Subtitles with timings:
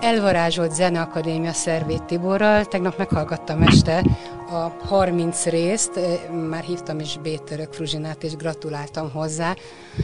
[0.00, 2.64] elvarázsolt Zeneakadémia szervét Tiborral.
[2.64, 4.04] Tegnap meghallgattam este
[4.50, 6.00] a 30 részt,
[6.48, 9.54] már hívtam is Bétörök Fruzsinát, és gratuláltam hozzá.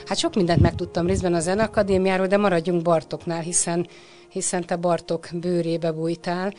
[0.06, 3.86] Hát sok mindent megtudtam részben a Zeneakadémiáról, de maradjunk Bartoknál, hiszen,
[4.28, 6.52] hiszen te Bartok bőrébe bújtál.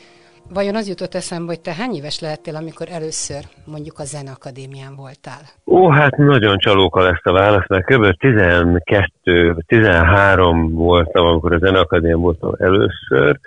[0.53, 5.41] Vajon az jutott eszembe, hogy te hány éves lehettél, amikor először mondjuk a Zeneakadémián voltál?
[5.65, 8.05] Ó, hát nagyon csalóka lesz a válasz, mert kb.
[8.19, 13.39] 12-13 voltam, amikor a Zeneakadémián voltam először,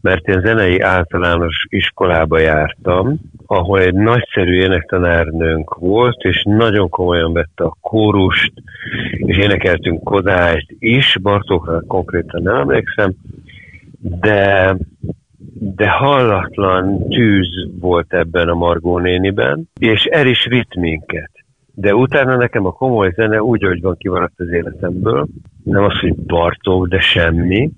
[0.00, 7.64] mert én zenei általános iskolába jártam, ahol egy nagyszerű énektanárnőnk volt, és nagyon komolyan vette
[7.64, 8.52] a kórust,
[9.16, 13.12] és énekeltünk Kodályt is, Bartókra konkrétan nem emlékszem,
[14.00, 14.76] de
[15.54, 17.48] de hallatlan tűz
[17.80, 21.30] volt ebben a Margó néniben, és el is vitt minket.
[21.74, 25.26] De utána nekem a komoly zene úgy, hogy van kimaradt az életemből,
[25.64, 27.70] nem az, hogy Bartók, de semmi.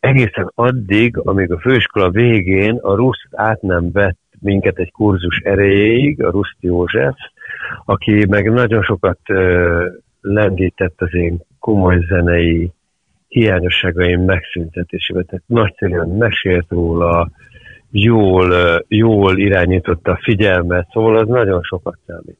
[0.00, 6.22] Egészen addig, amíg a főiskola végén a Ruszt át nem vett minket egy kurzus erejéig,
[6.22, 7.16] a Ruszt József,
[7.84, 9.20] aki meg nagyon sokat
[10.20, 12.72] lendített az én komoly zenei
[13.28, 15.24] hiányosságaim megszüntetésével.
[15.24, 17.30] Tehát nagyszerűen mesélt róla,
[17.90, 18.54] jól,
[18.88, 22.38] jól irányította a figyelmet, szóval az nagyon sokat számít.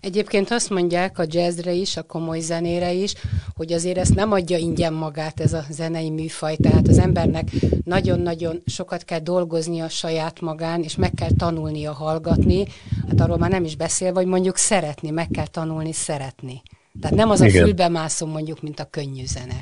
[0.00, 3.14] Egyébként azt mondják a jazzre is, a komoly zenére is,
[3.54, 7.48] hogy azért ezt nem adja ingyen magát ez a zenei műfaj, tehát az embernek
[7.84, 12.64] nagyon-nagyon sokat kell dolgozni a saját magán, és meg kell tanulnia hallgatni,
[13.08, 16.62] hát arról már nem is beszél, vagy mondjuk szeretni, meg kell tanulni szeretni.
[17.00, 19.56] Tehát nem az a fülbe mászom mondjuk, mint a könnyű zene.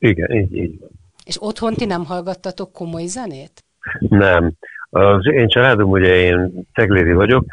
[0.00, 0.90] Igen, így, így van.
[1.24, 3.64] És otthon ti nem hallgattatok komoly zenét?
[3.98, 4.52] Nem.
[4.90, 7.44] Az én családom, ugye én cegléri vagyok,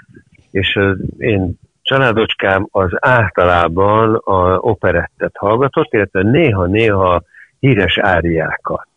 [0.52, 7.24] és az én családocskám az általában a operettet hallgatott, illetve néha-néha
[7.60, 8.88] híres áriákat.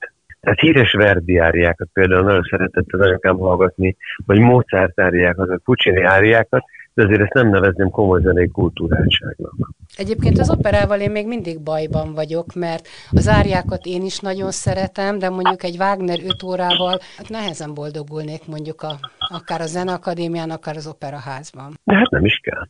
[0.41, 3.97] Tehát híres Verdi áriákat például nagyon szeretett az anyakám hallgatni,
[4.27, 6.65] vagy Mozart áriákat, vagy Puccini áriákat,
[7.01, 9.71] de azért ezt nem nevezném komoly zenei kultúráltságnak.
[9.97, 15.19] Egyébként az operával én még mindig bajban vagyok, mert az árjákat én is nagyon szeretem,
[15.19, 20.77] de mondjuk egy Wagner 5 órával hát nehezen boldogulnék mondjuk a, akár a Zeneakadémián, akár
[20.77, 21.79] az operaházban.
[21.85, 22.69] De hát nem is kell.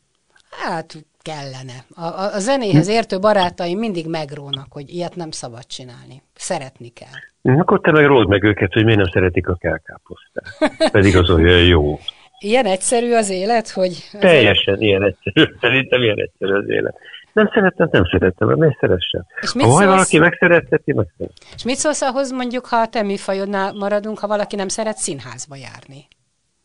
[0.50, 1.78] Hát kellene.
[1.94, 6.22] A, a, a zenéhez értő barátaim mindig megrónak, hogy ilyet nem szabad csinálni.
[6.34, 7.56] Szeretni kell.
[7.58, 10.90] Akkor te meg ród meg őket, hogy miért nem szeretik a kelkáposztát.
[10.92, 11.98] Pedig az olyan jó.
[12.40, 13.90] Ilyen egyszerű az élet, hogy...
[14.12, 14.80] Az Teljesen élet...
[14.80, 15.52] ilyen egyszerű.
[15.60, 16.96] Szerintem ilyen egyszerű az élet.
[17.32, 19.26] Nem szerettem, nem szerettem, mert miért szeressem?
[19.40, 19.84] És mit ha szólsz...
[19.84, 21.34] valaki megszeretheti, megszereti.
[21.54, 25.56] És mit szólsz ahhoz mondjuk, ha a te műfajodnál maradunk, ha valaki nem szeret színházba
[25.56, 26.06] járni?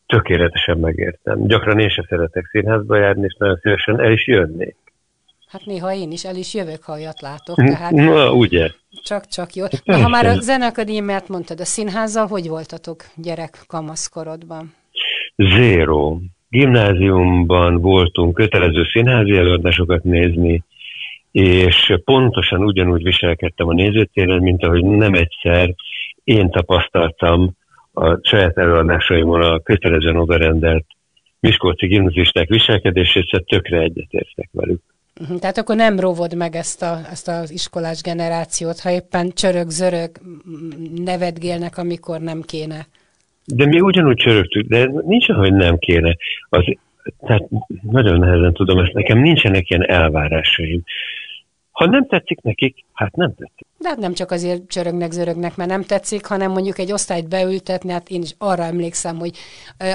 [0.06, 1.46] Tökéletesen megértem.
[1.46, 4.76] Gyakran én sem szeretek színházba járni, és nagyon szívesen el is jönnék.
[5.48, 7.56] Hát néha én is el is jövök, ha olyat látok.
[7.56, 8.70] Tehát Na, ugye.
[9.02, 9.64] Csak-csak jó.
[9.84, 14.74] Na, ha már a Zenekadémiát mondtad, a színházzal hogy voltatok gyerek kamaszkorodban?
[15.36, 16.18] Zero.
[16.48, 20.62] Gimnáziumban voltunk kötelező színházi előadásokat nézni,
[21.30, 25.74] és pontosan ugyanúgy viselkedtem a nézőtéren, mint ahogy nem egyszer
[26.24, 27.56] én tapasztaltam
[27.92, 30.84] a saját előadásaimon a kötelezően odarendelt
[31.40, 34.82] Miskolci gimnazisták viselkedését, szóval tökre egyetértek velük.
[35.20, 40.10] Mhm, tehát akkor nem rovod meg ezt, a, ezt az iskolás generációt, ha éppen csörög-zörög
[41.04, 42.86] nevetgélnek, amikor nem kéne.
[43.54, 46.16] De mi ugyanúgy csörögtük, de nincs, hogy nem kéne.
[46.48, 46.64] Az,
[47.20, 47.48] tehát
[47.82, 50.82] nagyon nehezen tudom ezt, nekem nincsenek ilyen elvárásaim.
[51.70, 53.66] Ha nem tetszik nekik, hát nem tetszik.
[53.78, 57.90] De hát nem csak azért csörögnek, zörögnek, mert nem tetszik, hanem mondjuk egy osztályt beültetni,
[57.90, 59.36] hát én is arra emlékszem, hogy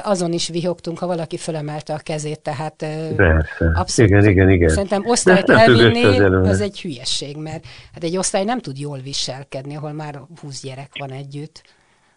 [0.03, 2.75] azon is vihogtunk, ha valaki fölemelte a kezét, tehát
[3.15, 3.71] Persze.
[3.73, 4.11] abszolút.
[4.11, 4.69] Igen, igen, igen.
[4.69, 9.91] Szerintem osztályt elvinni, az egy hülyesség, mert hát egy osztály nem tud jól viselkedni, ahol
[9.91, 11.61] már 20 gyerek van együtt.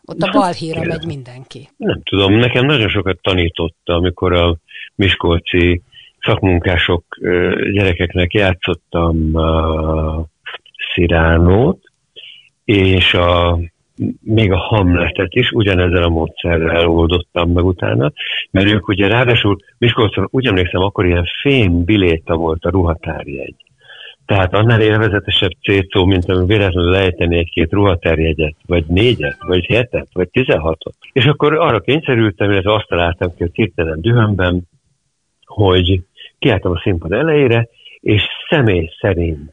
[0.06, 1.68] Ott a balhíra megy mindenki.
[1.76, 4.56] Nem tudom, nekem nagyon sokat tanította, amikor a
[4.94, 5.82] Miskolci
[6.20, 7.04] szakmunkások
[7.72, 10.26] gyerekeknek játszottam a
[10.94, 11.80] Sziránót,
[12.64, 13.58] és a,
[14.20, 18.12] még a Hamletet is ugyanezzel a módszerrel oldottam meg utána,
[18.50, 23.56] mert ők ugye ráadásul Miskolcon úgy emlékszem, akkor ilyen fém biléta volt a ruhatárjegy
[24.26, 30.28] Tehát annál élvezetesebb cétszó, mint ami véletlenül lejteni egy-két ruhaterjegyet, vagy négyet, vagy hetet, vagy
[30.28, 30.94] tizenhatot.
[31.12, 34.62] És akkor arra kényszerültem, illetve azt találtam ki a hirtelen dühömben,
[35.44, 36.02] hogy
[36.38, 37.68] kiálltam a színpad elejére,
[38.00, 39.52] és személy szerint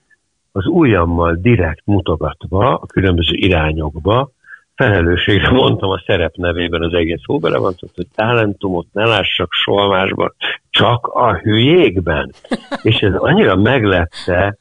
[0.52, 4.32] az ujjammal direkt mutogatva a különböző irányokba
[4.76, 10.34] felelősségre mondtam a szerep nevében az egész szóbelevantot, hogy talentumot ne lássak soha másban,
[10.70, 12.32] csak a hülyékben.
[12.82, 14.58] És ez annyira meglepte,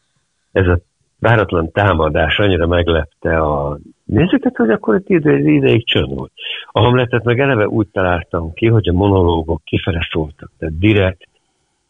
[0.53, 0.79] ez a
[1.19, 6.33] váratlan támadás annyira meglepte a nézőket, hogy akkor egy ide, ideig csönd volt.
[6.71, 11.29] A Hamletet meg eleve úgy találtam ki, hogy a monológok kifele szóltak, tehát direkt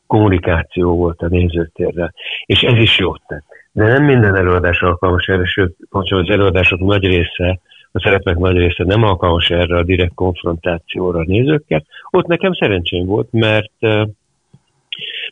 [0.06, 2.14] kommunikáció volt a nézőtérrel,
[2.46, 3.44] és ez is jót tett.
[3.72, 7.60] De nem minden előadás alkalmas erre, sőt, az előadások nagy része
[7.92, 11.84] a szerepek nagy része nem alkalmas erre a direkt konfrontációra nézőkkel.
[12.10, 13.80] Ott nekem szerencsém volt, mert,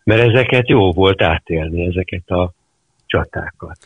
[0.05, 2.53] mert ezeket jó volt átélni, ezeket a
[3.07, 3.79] csatákat.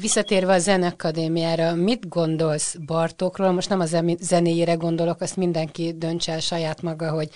[0.00, 3.52] Visszatérve a Zenekadémiára, mit gondolsz Bartókról?
[3.52, 3.86] Most nem a
[4.18, 7.28] zenéjére gondolok, azt mindenki döntse el saját maga, hogy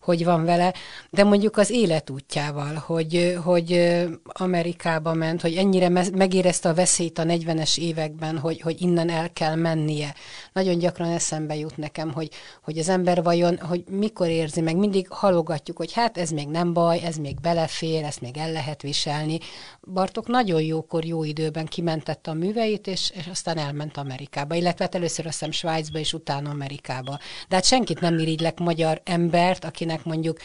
[0.00, 0.74] hogy van vele,
[1.10, 7.78] de mondjuk az életútjával, hogy, hogy Amerikába ment, hogy ennyire megérezte a veszélyt a 40-es
[7.78, 10.14] években, hogy, hogy innen el kell mennie.
[10.52, 12.28] Nagyon gyakran eszembe jut nekem, hogy,
[12.62, 16.72] hogy az ember vajon, hogy mikor érzi meg, mindig halogatjuk, hogy hát ez még nem
[16.72, 19.38] baj, ez még belefér, ezt még el lehet viselni.
[19.92, 24.94] Bartok nagyon jókor, jó időben kimentette a műveit, és, és aztán elment Amerikába, illetve hát
[24.94, 27.18] először azt hiszem Svájcba, és utána Amerikába.
[27.48, 30.36] De hát senkit nem irigylek magyar embert, akinek akinek mondjuk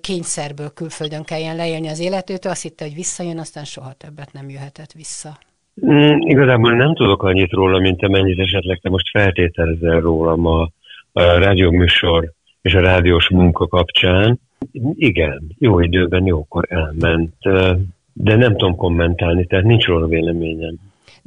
[0.00, 4.92] kényszerből külföldön kelljen leélni az életét, azt hitte, hogy visszajön, aztán soha többet nem jöhetett
[4.92, 5.38] vissza.
[5.86, 10.62] Mm, igazából nem tudok annyit róla, mint amennyit esetleg te most feltételezel rólam a,
[11.12, 12.32] a rádióműsor
[12.62, 14.40] és a rádiós munka kapcsán.
[14.94, 17.34] Igen, jó időben, jókor elment,
[18.12, 20.74] de nem tudom kommentálni, tehát nincs róla véleményem.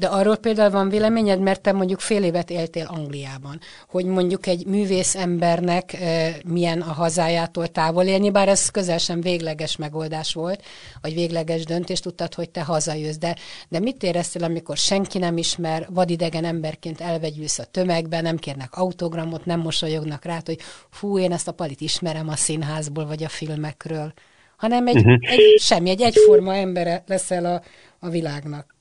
[0.02, 4.66] De arról például van véleményed, mert te mondjuk fél évet éltél Angliában, hogy mondjuk egy
[4.66, 10.64] művész embernek e, milyen a hazájától távol élni, bár ez közel sem végleges megoldás volt,
[11.02, 13.16] vagy végleges döntés, tudtad, hogy te hazajössz.
[13.16, 13.36] De,
[13.70, 19.46] de mit éreztél, amikor senki nem ismer, vadidegen emberként elvegyülsz a tömegbe, nem kérnek autogramot,
[19.46, 20.60] nem mosolyognak rá, hogy
[20.90, 24.14] fú, én ezt a palit ismerem a színházból, vagy a filmekről
[24.62, 25.18] hanem egy, uh-huh.
[25.22, 27.62] egy semmi, egy egyforma embere leszel a,
[28.04, 28.76] a világnak.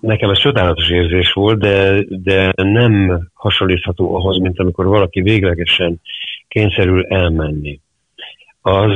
[0.00, 6.00] Nekem ez csodálatos érzés volt, de, de nem hasonlítható ahhoz, mint amikor valaki véglegesen
[6.48, 7.80] kényszerül elmenni.
[8.60, 8.92] Az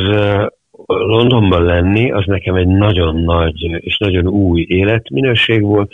[0.86, 5.92] Londonban lenni, az nekem egy nagyon nagy és nagyon új életminőség volt,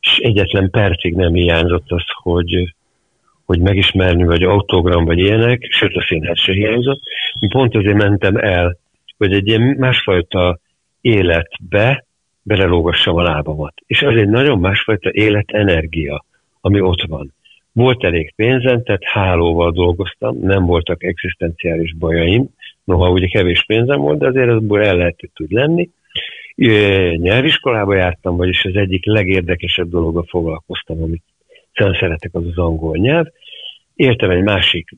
[0.00, 2.74] és egyetlen percig nem hiányzott az, hogy,
[3.44, 7.00] hogy megismerni, vagy autogram, vagy ilyenek, sőt a színház se hiányzott.
[7.48, 8.76] Pont azért mentem el,
[9.16, 10.58] hogy egy ilyen másfajta
[11.00, 12.04] életbe
[12.42, 13.74] belelógassam a lábamat.
[13.86, 16.24] És az egy nagyon másfajta életenergia,
[16.60, 17.32] ami ott van.
[17.72, 22.48] Volt elég pénzem, tehát hálóval dolgoztam, nem voltak egzisztenciális bajaim,
[22.84, 25.90] noha ugye kevés pénzem volt, de azért azból el lehetett tud lenni.
[27.16, 31.22] Nyelviskolába jártam, vagyis az egyik legérdekesebb dologgal foglalkoztam, amit
[31.74, 33.26] szem szeretek, az az angol nyelv.
[33.94, 34.88] Értem egy másik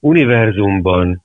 [0.00, 1.22] univerzumban,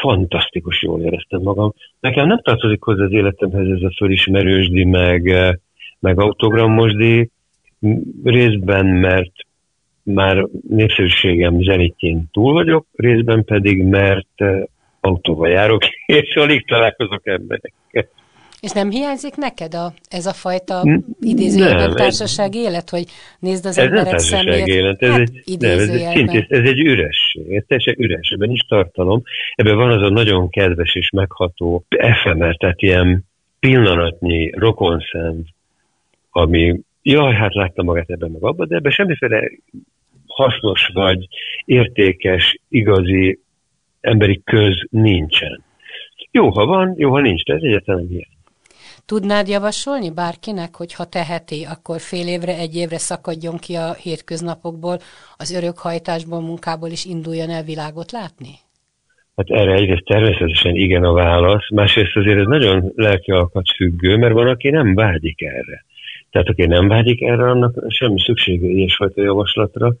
[0.00, 1.74] fantasztikus jól éreztem magam.
[2.00, 5.52] Nekem nem tartozik hozzá az életemhez ez a fölismerősdi, meg, eh,
[5.98, 7.30] meg autogrammosdi,
[8.24, 9.32] részben, mert
[10.02, 14.62] már népszerűségem zenitjén túl vagyok, részben pedig, mert eh,
[15.00, 18.08] autóval járok, és alig találkozok emberekkel.
[18.64, 23.04] És nem hiányzik neked a, ez a fajta idézőjelben társaság élet, hogy
[23.38, 24.66] nézd az ez emberek szemét?
[24.66, 28.50] élet, ez, hát, egy, nem, ez, egy szintén, ez egy üresség, ez teljesen üres, ebben
[28.50, 29.22] is tartalom.
[29.54, 33.24] Ebben van az a nagyon kedves és megható efemer, tehát ilyen
[33.58, 35.44] pillanatnyi rokonszem,
[36.30, 39.50] ami, jaj, hát láttam magát ebben meg abban, de ebben semmiféle
[40.26, 41.28] hasznos vagy
[41.64, 43.38] értékes, igazi
[44.00, 45.62] emberi köz nincsen.
[46.30, 48.32] Jó, ha van, jó, ha nincs, de ez egyáltalán ilyen.
[49.06, 54.98] Tudnád javasolni bárkinek, hogy ha teheti, akkor fél évre, egy évre szakadjon ki a hétköznapokból,
[55.36, 58.52] az örökhajtásból, munkából is induljon el világot látni?
[59.36, 64.48] Hát erre egyrészt természetesen igen a válasz, másrészt azért ez nagyon lelkialkat függő, mert van,
[64.48, 65.84] aki nem vágyik erre.
[66.30, 69.94] Tehát aki nem vágyik erre, annak semmi szüksége ilyesfajta javaslatra.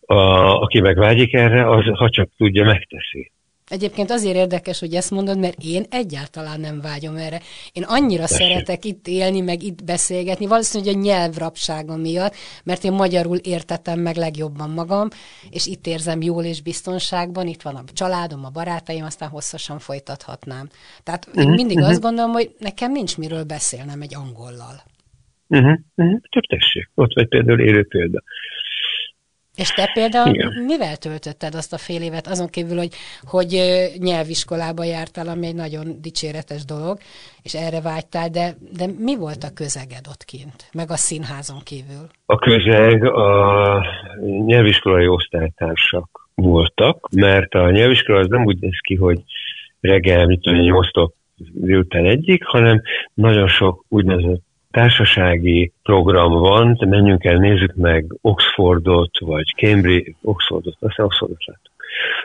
[0.00, 0.14] A,
[0.62, 3.30] aki meg vágyik erre, az ha csak tudja, megteszi.
[3.72, 7.40] Egyébként azért érdekes, hogy ezt mondod, mert én egyáltalán nem vágyom erre.
[7.72, 8.46] Én annyira Tessék.
[8.46, 14.16] szeretek itt élni, meg itt beszélgetni, valószínűleg a nyelvrapságom miatt, mert én magyarul értettem meg
[14.16, 15.08] legjobban magam,
[15.50, 20.68] és itt érzem jól és biztonságban, itt van a családom, a barátaim, aztán hosszasan folytathatnám.
[21.02, 21.92] Tehát én uh-huh, mindig uh-huh.
[21.92, 24.82] azt gondolom, hogy nekem nincs miről beszélnem egy angollal.
[25.48, 26.20] Uh-huh, uh-huh.
[26.28, 28.22] Csak tessék, ott vagy például élő példa.
[29.56, 30.52] És te például Igen.
[30.66, 33.50] mivel töltötted azt a fél évet, azon kívül, hogy, hogy
[33.98, 36.98] nyelviskolába jártál, ami egy nagyon dicséretes dolog,
[37.42, 42.06] és erre vágytál, de, de mi volt a közeged ott kint, meg a színházon kívül?
[42.26, 43.84] A közeg a
[44.46, 49.22] nyelviskolai osztálytársak voltak, mert a nyelviskola az nem úgy néz ki, hogy
[49.80, 51.12] reggel, mit tudom, nyolctól
[51.52, 52.82] délután egyik, hanem
[53.14, 54.42] nagyon sok úgynevezett
[54.72, 61.72] társasági program van, de menjünk el, nézzük meg Oxfordot, vagy Cambridge, Oxfordot, aztán Oxfordot látok.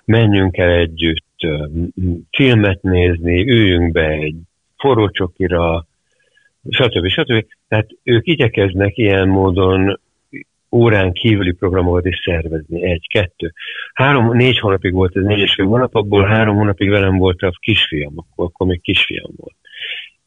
[0.05, 1.47] Menjünk el együtt
[2.31, 4.35] filmet nézni, üljünk be egy
[4.77, 5.85] forró csokira,
[6.69, 7.07] stb.
[7.07, 7.45] stb.
[7.67, 9.99] Tehát ők igyekeznek ilyen módon
[10.71, 12.83] órán kívüli programokat is szervezni.
[12.83, 13.53] Egy, kettő.
[13.93, 18.13] Három, négy hónapig volt ez, négy és fél hónap, három hónapig velem volt a kisfiam,
[18.15, 19.55] akkor, akkor még kisfiam volt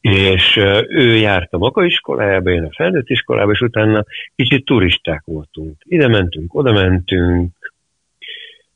[0.01, 0.55] és
[0.87, 4.05] ő járt a maga iskolájába, én a felnőtt iskolába, és utána
[4.35, 5.75] kicsit turisták voltunk.
[5.83, 7.60] Ide mentünk, oda mentünk,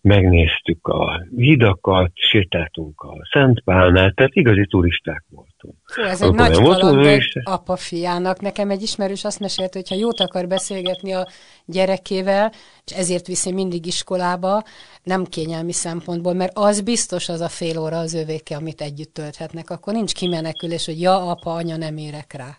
[0.05, 5.75] megnéztük a hidakat, sétáltunk a Szent Pálnál, tehát igazi turisták voltunk.
[5.85, 8.41] Fú, ez egy nagy kaland apa fiának.
[8.41, 11.27] Nekem egy ismerős azt mesélte, hogy ha jót akar beszélgetni a
[11.65, 12.51] gyerekével,
[12.85, 14.63] és ezért viszi mindig iskolába,
[15.03, 19.69] nem kényelmi szempontból, mert az biztos az a fél óra az övéke, amit együtt tölthetnek.
[19.69, 22.57] Akkor nincs kimenekülés, hogy ja, apa, anya, nem érek rá.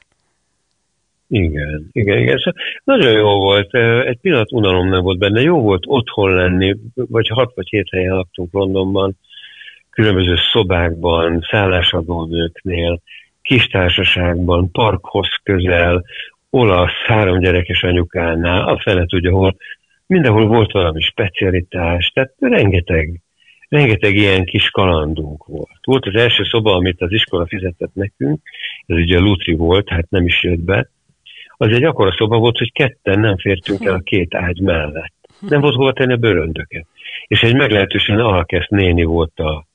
[1.29, 2.39] Igen, igen, igen.
[2.85, 3.75] Nagyon jó volt.
[4.07, 5.41] Egy pillanat unalom nem volt benne.
[5.41, 9.17] Jó volt otthon lenni, vagy hat vagy hét helyen laktunk Londonban,
[9.91, 13.01] különböző szobákban, szállásadónőknél,
[13.43, 16.05] kis társaságban, parkhoz közel,
[16.51, 19.57] olasz, három gyerekes anyukánál, a fele tudja hol,
[20.07, 23.21] mindenhol volt valami specialitás, tehát rengeteg,
[23.69, 25.81] rengeteg ilyen kis kalandunk volt.
[25.85, 28.41] Volt az első szoba, amit az iskola fizetett nekünk,
[28.87, 30.91] ez ugye a Lutri volt, hát nem is jött be,
[31.57, 35.15] az egy akkora szoba volt, hogy ketten nem fértünk el a két ágy mellett.
[35.41, 36.87] Nem volt hova tenni a bőröndöket.
[37.27, 39.67] És egy meglehetősen alkeszt néni volt a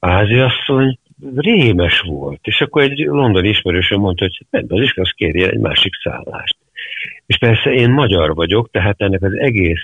[0.00, 0.98] háziasszony,
[1.36, 2.40] rémes volt.
[2.42, 6.56] És akkor egy londoni ismerősöm mondta, hogy nem, az iskola kérje egy másik szállást.
[7.26, 9.82] És persze én magyar vagyok, tehát ennek az egész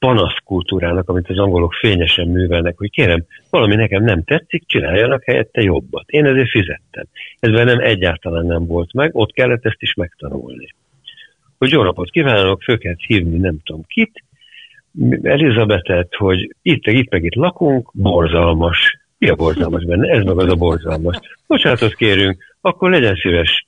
[0.00, 6.10] panaszkultúrának, amit az angolok fényesen művelnek, hogy kérem, valami nekem nem tetszik, csináljanak helyette jobbat.
[6.10, 7.04] Én ezért fizettem.
[7.38, 10.74] Ez nem egyáltalán nem volt meg, ott kellett ezt is megtanulni.
[11.58, 14.22] Hogy jó napot kívánok, föl kellett hívni nem tudom kit,
[15.22, 18.98] Elizabetet, hogy itt, itt meg itt lakunk, borzalmas.
[19.18, 20.08] Mi a borzalmas benne?
[20.08, 21.18] Ez meg az a borzalmas.
[21.46, 23.66] Bocsánatot kérünk, akkor legyen szíves,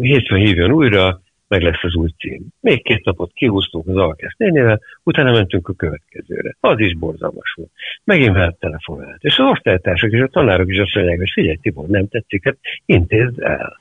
[0.00, 2.46] hétfőn hívjon újra, meg lesz az új cím.
[2.60, 6.56] Még két napot kihúztunk az Alkesz nénével, utána mentünk a következőre.
[6.60, 7.70] Az is borzalmas volt.
[8.04, 9.22] Megint velem telefonált.
[9.22, 12.56] És az osztálytársak és a tanárok is azt mondják, hogy figyelj Tibor, nem tetszik, hát
[12.86, 13.78] intézd el.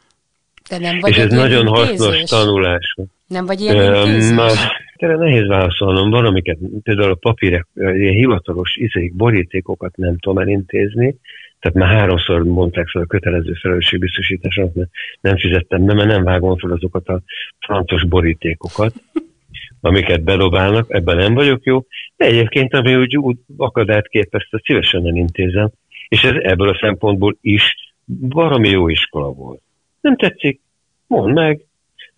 [0.70, 2.08] De nem vagy és ez nagyon intézős.
[2.08, 2.96] hasznos tanulás.
[3.28, 4.36] Nem vagy ilyen intézős?
[4.36, 6.10] Már nehéz válaszolnom.
[6.10, 11.16] Van, amiket például a papírek, ilyen hivatalos izék, borítékokat nem tudom elintézni,
[11.60, 14.90] tehát már háromszor mondták fel a kötelező felelősségbiztosításomat, mert
[15.22, 17.22] nem fizettem be, mert nem vágom fel azokat a
[17.60, 18.94] francos borítékokat,
[19.82, 21.86] amiket bedobálnak, ebben nem vagyok jó,
[22.18, 25.70] de egyébként ami úgy, úgy akadályt képezte, szívesen nem intézem,
[26.08, 27.76] és ez ebből a szempontból is
[28.20, 29.62] valami jó iskola volt.
[30.02, 30.62] Nem tetszik?
[31.08, 31.62] Mondd meg,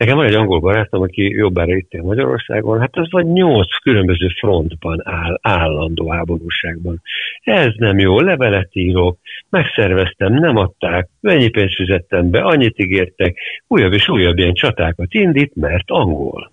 [0.01, 4.27] Nekem van egy angol barátom, aki jobbára itt él Magyarországon, hát az vagy nyolc különböző
[4.27, 7.01] frontban áll, állandó háborúságban.
[7.43, 9.17] Ez nem jó, levelet írok,
[9.49, 15.55] megszerveztem, nem adták, mennyi pénzt fizettem be, annyit ígértek, újabb és újabb ilyen csatákat indít,
[15.55, 16.51] mert angol.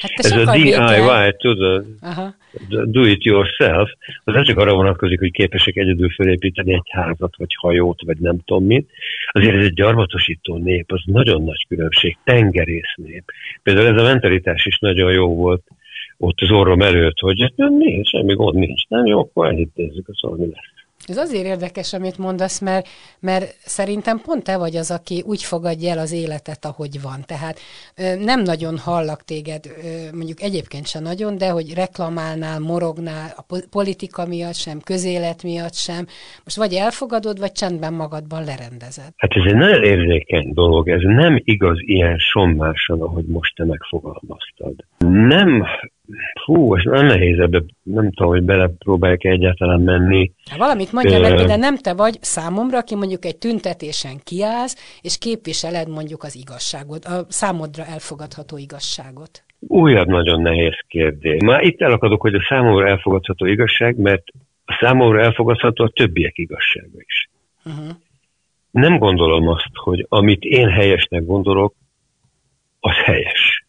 [0.00, 2.34] Hát Ez a DIY, tudod, Aha.
[2.84, 3.90] do it yourself,
[4.24, 8.38] az nem csak arra vonatkozik, hogy képesek egyedül felépíteni egy házat, vagy hajót, vagy nem
[8.44, 8.90] tudom mit.
[9.32, 13.24] Azért ez egy gyarmatosító nép, az nagyon nagy különbség, tengerész nép.
[13.62, 15.62] Például ez a mentalitás is nagyon jó volt
[16.18, 20.38] ott az orrom előtt, hogy hát nincs, semmi gond nincs, nem jó, akkor elintézzük, az
[20.38, 20.73] mi lesz.
[21.06, 22.88] Ez azért érdekes, amit mondasz, mert,
[23.20, 27.24] mert szerintem pont te vagy az, aki úgy fogadja el az életet, ahogy van.
[27.26, 27.58] Tehát
[28.18, 29.64] nem nagyon hallak téged,
[30.12, 36.06] mondjuk egyébként sem nagyon, de hogy reklamálnál, morognál, a politika miatt sem, közélet miatt sem.
[36.44, 39.12] Most vagy elfogadod, vagy csendben magadban lerendezed.
[39.16, 44.74] Hát ez egy nagyon érzékeny dolog, ez nem igaz ilyen sommásan, ahogy most te megfogalmaztad.
[45.28, 45.64] Nem
[46.44, 50.32] Hú, ez nem nehéz ebbe, nem tudom, hogy belepróbálják egyáltalán menni.
[50.50, 55.18] Hát valamit mondja meg, de nem te vagy számomra, aki mondjuk egy tüntetésen kiállsz, és
[55.18, 59.44] képviseled mondjuk az igazságot, a számodra elfogadható igazságot.
[59.58, 61.42] Újabb nagyon nehéz kérdés.
[61.44, 64.22] Már itt elakadok, hogy a számomra elfogadható igazság, mert
[64.64, 67.28] a számomra elfogadható a többiek igazsága is.
[67.64, 67.96] Uh-huh.
[68.70, 71.74] Nem gondolom azt, hogy amit én helyesnek gondolok,
[72.80, 73.63] az helyes.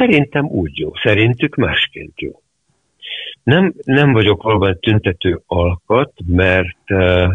[0.00, 2.42] Szerintem úgy jó, szerintük másként jó.
[3.42, 7.34] Nem, nem vagyok valóban tüntető alkat, mert uh,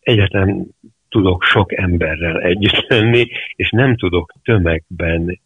[0.00, 0.66] egyáltalán
[1.08, 5.38] tudok sok emberrel együtt lenni, és nem tudok tömegben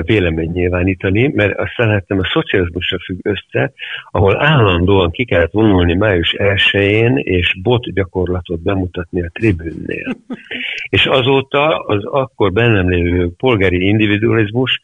[0.00, 3.72] vélemény nyilvánítani, mert azt láttam, a szocializmusra függ össze,
[4.10, 10.16] ahol állandóan ki kellett vonulni május 1-én, és bot gyakorlatot bemutatni a tribünnél.
[10.96, 14.80] És azóta az akkor bennem lévő polgári individualizmus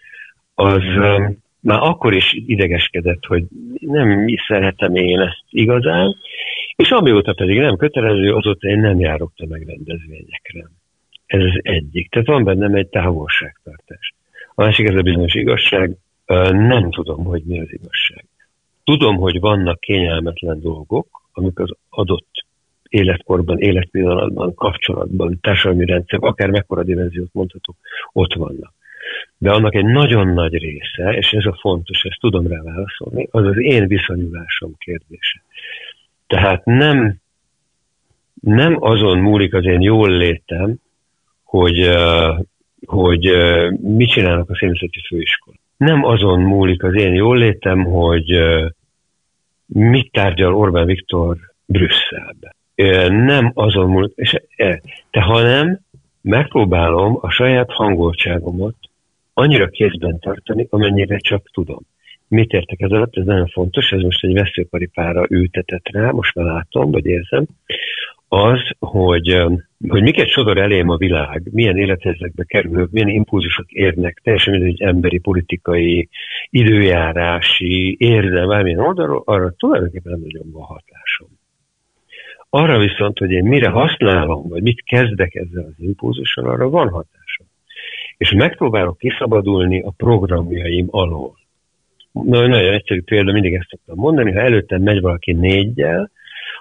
[0.55, 0.83] az
[1.61, 3.45] már akkor is idegeskedett, hogy
[3.81, 6.17] nem is szeretem én ezt igazán,
[6.77, 10.71] és amióta pedig nem kötelező, azóta én nem járok tömegrendezvényekre.
[11.27, 12.11] Ez az egyik.
[12.11, 14.15] Tehát van bennem egy távolságtartás.
[14.55, 15.97] A másik ez a bizonyos igazság.
[16.51, 18.25] Nem tudom, hogy mi az igazság.
[18.85, 22.45] Tudom, hogy vannak kényelmetlen dolgok, amik az adott
[22.89, 27.77] életkorban, életpillanatban, kapcsolatban, társadalmi rendszer, akár mekkora dimenziót mondhatok,
[28.13, 28.73] ott vannak.
[29.39, 33.47] De annak egy nagyon nagy része, és ez a fontos, ezt tudom rá válaszolni, az
[33.47, 35.43] az én viszonyulásom kérdése.
[36.27, 37.17] Tehát nem,
[38.41, 40.75] nem azon múlik az én jól létem,
[41.43, 41.91] hogy,
[42.87, 43.31] hogy
[43.81, 45.57] mit csinálnak a színzeti főiskola.
[45.77, 48.39] Nem azon múlik az én jól létem, hogy
[49.67, 52.55] mit tárgyal Orbán Viktor Brüsszelbe.
[53.09, 54.37] Nem azon múlik, és,
[55.11, 55.81] te hanem
[56.21, 58.75] megpróbálom a saját hangoltságomat
[59.35, 61.81] annyira kézben tartani, amennyire csak tudom.
[62.29, 63.17] Mit értek ez alatt?
[63.17, 67.47] Ez nagyon fontos, ez most egy veszőparipára ültetett rá, most már látom, vagy érzem,
[68.35, 69.43] az, hogy,
[69.89, 75.19] hogy miket sodor elém a világ, milyen élethelyzetekbe kerülök, milyen impulzusok érnek, teljesen mindegy emberi,
[75.19, 76.09] politikai,
[76.51, 81.29] időjárási, érzem, bármilyen oldalról, arra tulajdonképpen nem nagyon van hatásom.
[82.51, 87.22] Arra viszont, hogy én mire használom, vagy mit kezdek ezzel az impulzussal, arra van hatásom.
[88.23, 91.39] És megpróbálok kiszabadulni a programjaim alól.
[92.13, 96.11] Na, nagyon egyszerű példa, mindig ezt szoktam mondani, ha előttem megy valaki négyel,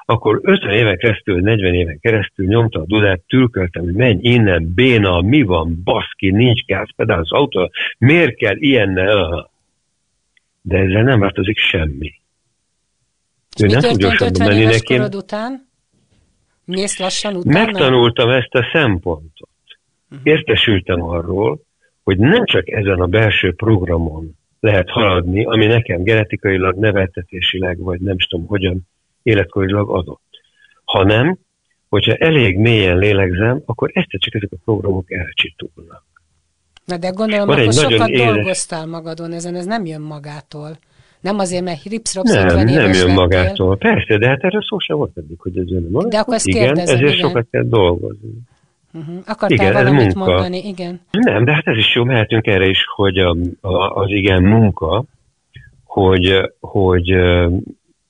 [0.06, 5.22] akkor 50 éven keresztül, 40 éven keresztül nyomta a dudát, tülköltem, hogy menj innen, béna,
[5.22, 9.50] mi van, baszki, nincs gázpedál az autó, miért kell ilyennel?
[10.62, 12.14] De ezzel nem változik semmi.
[13.64, 14.98] Ő nem tud gyorsabban menni neki.
[14.98, 15.68] után?
[16.66, 17.64] Mész lassan utána?
[17.64, 19.50] Megtanultam ezt a szempontot.
[20.12, 20.28] Uh-huh.
[20.28, 21.60] Értesültem arról,
[22.04, 28.16] hogy nem csak ezen a belső programon lehet haladni, ami nekem genetikailag, neveltetésileg, vagy nem
[28.16, 28.88] is tudom hogyan
[29.24, 30.22] életkorilag adott.
[30.84, 31.38] Hanem,
[31.90, 36.04] hogyha elég mélyen lélegzem, akkor egyszer csak ezek a programok elcsitulnak.
[36.86, 38.34] Na de gondolom, Van akkor sokat éles...
[38.34, 40.78] dolgoztál magadon ezen, ez nem jön magától.
[41.22, 43.14] Nem azért, mert ripszropsz Nem, nem jön lettél.
[43.14, 43.78] magától.
[43.78, 46.10] Persze, de hát erről szó sem volt eddig, hogy ez jön magától.
[46.10, 47.28] De akkor ezt igen, kérdezem, ezért igen.
[47.28, 48.32] sokat kell dolgozni.
[48.94, 49.16] Uh-huh.
[49.25, 50.32] Akartál igen, valamit munka.
[50.32, 51.01] mondani, igen.
[51.12, 55.04] Nem, de hát ez is jó, mehetünk erre is, hogy a, a, az igen munka,
[55.84, 57.10] hogy, hogy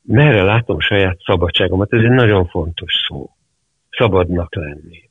[0.01, 3.29] merre látom saját szabadságomat, ez egy nagyon fontos szó.
[3.89, 5.09] Szabadnak lenni.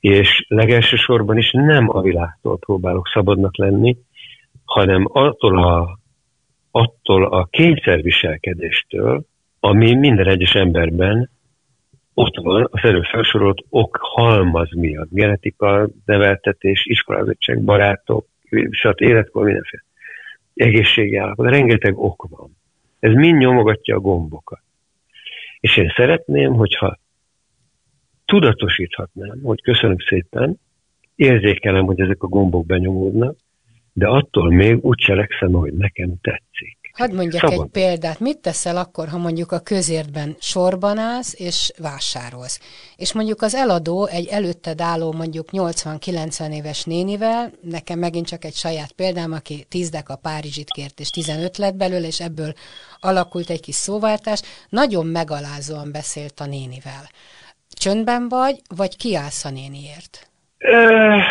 [0.00, 3.96] És legelsősorban is nem a világtól próbálok szabadnak lenni,
[4.64, 5.98] hanem attól a,
[6.70, 9.24] attól a kényszerviselkedéstől,
[9.60, 11.30] ami minden egyes emberben
[12.14, 15.08] ott van, az előbb felsorolt ok halmaz miatt.
[15.10, 18.26] Genetika, neveltetés, iskolázottság, barátok,
[18.70, 19.00] stb.
[19.00, 19.82] életkor, mindenféle
[20.54, 21.48] egészségi állapot.
[21.48, 22.56] Rengeteg ok van.
[22.98, 24.62] Ez mind nyomogatja a gombokat.
[25.60, 26.98] És én szeretném, hogyha
[28.24, 30.60] tudatosíthatnám, hogy köszönöm szépen,
[31.14, 33.36] érzékelem, hogy ezek a gombok benyomódnak,
[33.92, 36.81] de attól még úgy cselekszem, hogy nekem tetszik.
[36.92, 37.64] Hadd mondjak Szabad.
[37.64, 38.20] egy példát.
[38.20, 42.60] Mit teszel akkor, ha mondjuk a közértben sorban állsz és vásárolsz?
[42.96, 48.54] És mondjuk az eladó egy előtted álló mondjuk 80-90 éves nénivel, nekem megint csak egy
[48.54, 52.52] saját példám, aki 10 a Párizsit kért, és 15 lett belőle, és ebből
[53.00, 57.08] alakult egy kis szóváltás, nagyon megalázóan beszélt a nénivel.
[57.68, 60.30] Csöndben vagy, vagy kiállsz a néniért?
[60.58, 61.22] Uh,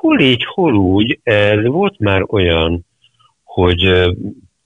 [0.00, 1.20] hol így, hol úgy.
[1.22, 2.86] Ez volt már olyan,
[3.44, 4.10] hogy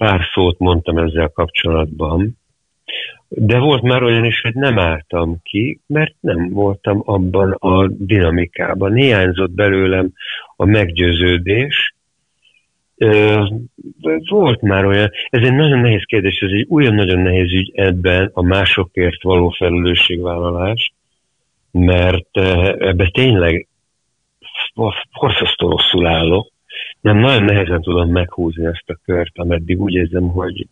[0.04, 2.38] pár szót mondtam ezzel kapcsolatban,
[3.28, 8.94] de volt már olyan is, hogy nem álltam ki, mert nem voltam abban a dinamikában.
[8.94, 10.12] Hiányzott belőlem
[10.56, 11.94] a meggyőződés.
[14.28, 18.30] Volt már olyan, ez egy nagyon nehéz kérdés, ez egy olyan nagyon nehéz ügy ebben
[18.32, 20.92] a másokért való felelősségvállalás,
[21.70, 22.36] mert
[22.78, 23.68] ebbe tényleg
[25.12, 26.52] hosszasztó rosszul állok,
[27.04, 30.66] nem nagyon nehezen tudom meghúzni ezt a kört, ameddig úgy érzem, hogy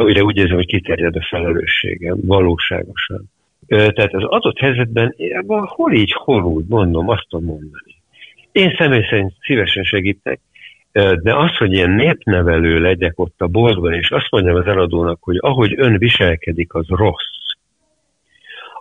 [0.00, 3.24] újra úgy érzem, hogy kiterjed a felelősségem, valóságosan.
[3.66, 5.14] Tehát az adott helyzetben,
[5.46, 7.94] hol így, hol úgy, mondom, azt tudom mondani.
[8.52, 10.40] Én személy szerint szívesen segítek,
[10.92, 15.36] de az, hogy ilyen népnevelő legyek ott a boltban, és azt mondjam az eladónak, hogy
[15.40, 17.49] ahogy ön viselkedik, az rossz,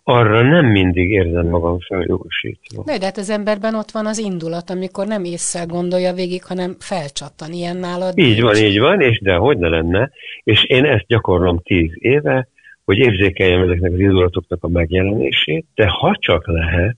[0.09, 2.83] arra nem mindig érzem magam feljogosítva.
[2.85, 6.75] De, de hát az emberben ott van az indulat, amikor nem észre gondolja végig, hanem
[6.79, 8.17] felcsattan ilyen nálad.
[8.17, 8.41] Így nincs.
[8.41, 10.11] van, így van, és de hogy ne lenne,
[10.43, 12.47] és én ezt gyakorlom tíz éve,
[12.85, 16.97] hogy érzékeljem ezeknek az indulatoknak a megjelenését, de ha csak lehet,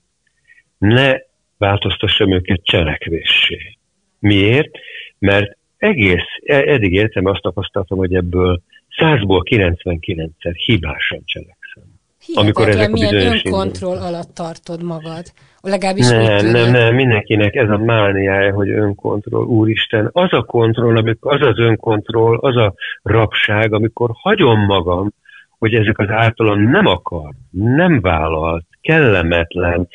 [0.78, 1.14] ne
[1.58, 3.58] változtassam őket cselekvéssé.
[4.18, 4.70] Miért?
[5.18, 8.62] Mert egész, e, eddig értem, azt tapasztaltam, hogy ebből
[8.96, 11.61] százból 99-szer hibásan cselekszem.
[12.26, 15.22] Hihetetlen, amikor ezek milyen önkontroll alatt tartod magad.
[15.60, 19.44] Legalábbis nem, nem, nem, mindenkinek ez a mániája, hogy önkontroll.
[19.44, 25.10] Úristen, az a kontroll, amikor, az az önkontroll, az a rabság, amikor hagyom magam,
[25.58, 29.88] hogy ezek az általán nem akar, nem vállalt, kellemetlen,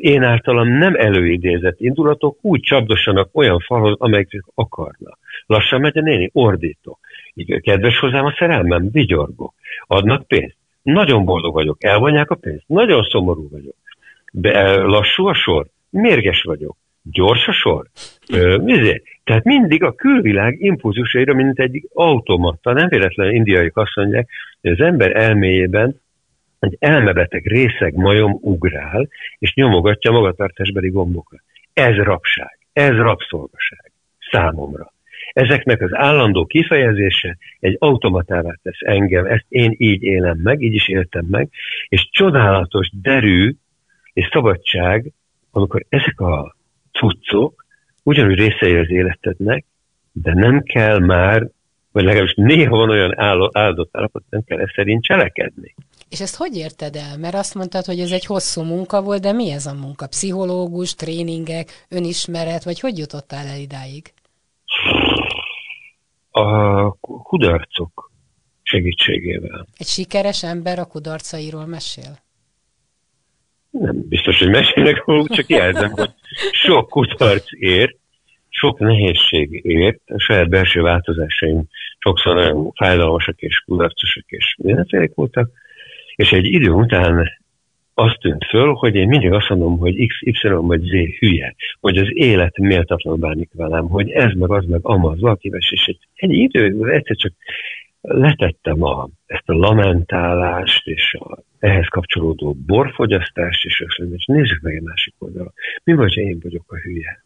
[0.00, 5.18] én általam nem előidézett indulatok úgy csapdossanak olyan falhoz, amelyek akarnak.
[5.46, 6.98] Lassan megy a néni, ordítok.
[7.34, 9.54] Így, kedves hozzám a szerelmem, vigyorgok.
[9.86, 10.56] Adnak pénzt.
[10.82, 11.84] Nagyon boldog vagyok.
[11.84, 12.64] Elvonják a pénzt.
[12.66, 13.74] Nagyon szomorú vagyok.
[14.32, 15.66] De lassú a sor.
[15.90, 16.76] Mérges vagyok.
[17.02, 17.86] Gyors a sor.
[18.32, 18.58] Ö,
[19.24, 24.28] Tehát mindig a külvilág impulzusaira, mint egy automata, nem véletlenül indiaiak azt mondják,
[24.60, 26.00] hogy az ember elméjében
[26.58, 31.40] egy elmebeteg részeg majom ugrál, és nyomogatja magatartásbeli gombokat.
[31.72, 33.92] Ez rabság, ez rabszolgaság
[34.30, 34.92] számomra.
[35.32, 40.88] Ezeknek az állandó kifejezése egy automatává tesz engem, ezt én így élem meg, így is
[40.88, 41.48] éltem meg,
[41.88, 43.54] és csodálatos derű
[44.12, 45.12] és szabadság,
[45.50, 46.56] amikor ezek a
[46.92, 47.64] cuccok
[48.02, 49.64] ugyanúgy részei az életednek,
[50.12, 51.48] de nem kell már,
[51.92, 53.20] vagy legalábbis néha van olyan
[53.52, 55.74] áldott állapot, nem kell ezt szerint cselekedni.
[56.08, 57.18] És ezt hogy érted el?
[57.18, 60.06] Mert azt mondtad, hogy ez egy hosszú munka volt, de mi ez a munka?
[60.06, 64.12] Pszichológus, tréningek, önismeret, vagy hogy jutottál el idáig?
[66.40, 68.10] A kudarcok
[68.62, 69.66] segítségével.
[69.76, 72.18] Egy sikeres ember a kudarcairól mesél?
[73.70, 76.10] Nem biztos, hogy mesélnek róluk, csak jelzem, hogy
[76.52, 77.96] sok kudarc ért,
[78.48, 85.50] sok nehézség ért, a saját belső változásaim sokszor nagyon fájdalmasak és kudarcosak és mindenfélek voltak,
[86.16, 87.39] és egy idő után
[87.94, 91.98] azt tűnt föl, hogy én mindig azt mondom, hogy X, Y vagy Z hülye, hogy
[91.98, 96.32] az élet méltatlan bánik velem, hogy ez meg az meg amaz, valakives, és egy, egy
[96.32, 97.32] idő, egyszer csak
[98.00, 104.60] letettem a, ezt a lamentálást, és a, ehhez kapcsolódó borfogyasztást, és azt mondom, hogy nézzük
[104.60, 105.52] meg egy másik oldalra.
[105.84, 107.24] Mi vagy, én vagyok a hülye?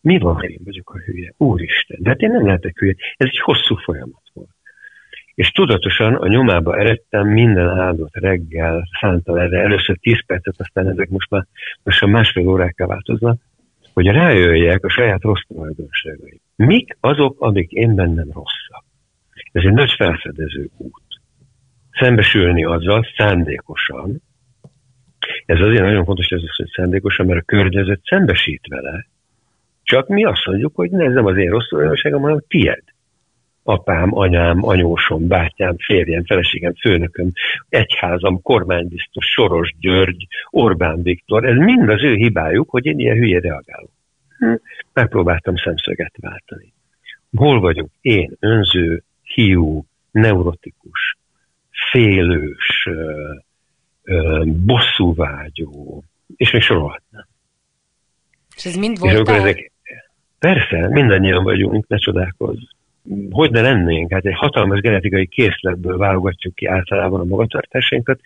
[0.00, 1.32] Mi van, ha én vagyok a hülye?
[1.36, 2.94] Úristen, de hát én nem lehetek hülye.
[3.16, 4.55] Ez egy hosszú folyamat volt.
[5.36, 11.08] És tudatosan a nyomába eredtem minden áldott reggel, szánta erre először 10 percet, aztán ezek
[11.08, 11.46] most már
[11.82, 13.40] most a másfél órákká változnak,
[13.92, 16.40] hogy rájöjjek a saját rossz tulajdonságai.
[16.56, 18.84] Mik azok, amik én bennem rosszak?
[19.52, 21.02] Ez egy nagy felfedező út.
[21.90, 24.22] Szembesülni azzal szándékosan,
[25.46, 29.06] ez azért nagyon fontos, ez az, hogy szándékosan, mert a környezet szembesít vele,
[29.82, 32.82] csak mi azt mondjuk, hogy ez nem az én rossz tulajdonságom, hanem tied
[33.66, 37.32] apám, anyám, anyósom, bátyám, férjem, feleségem, főnököm,
[37.68, 43.40] egyházam, kormánybiztos, Soros György, Orbán Viktor, ez mind az ő hibájuk, hogy én ilyen hülye
[43.40, 43.90] reagálok.
[44.38, 44.54] Hm.
[44.92, 46.72] Megpróbáltam szemszöget váltani.
[47.36, 51.16] Hol vagyok én, önző, hiú, neurotikus,
[51.90, 52.88] félős,
[54.44, 56.02] bosszúvágyó,
[56.36, 57.26] és még sorolhatnám.
[58.56, 59.36] És ez mind voltál?
[59.36, 59.72] És ezek,
[60.38, 62.74] persze, mindannyian vagyunk, ne csodálkozz
[63.30, 64.12] hogy ne lennénk?
[64.12, 68.20] Hát egy hatalmas genetikai készletből válogatjuk ki általában a magatartásainkat,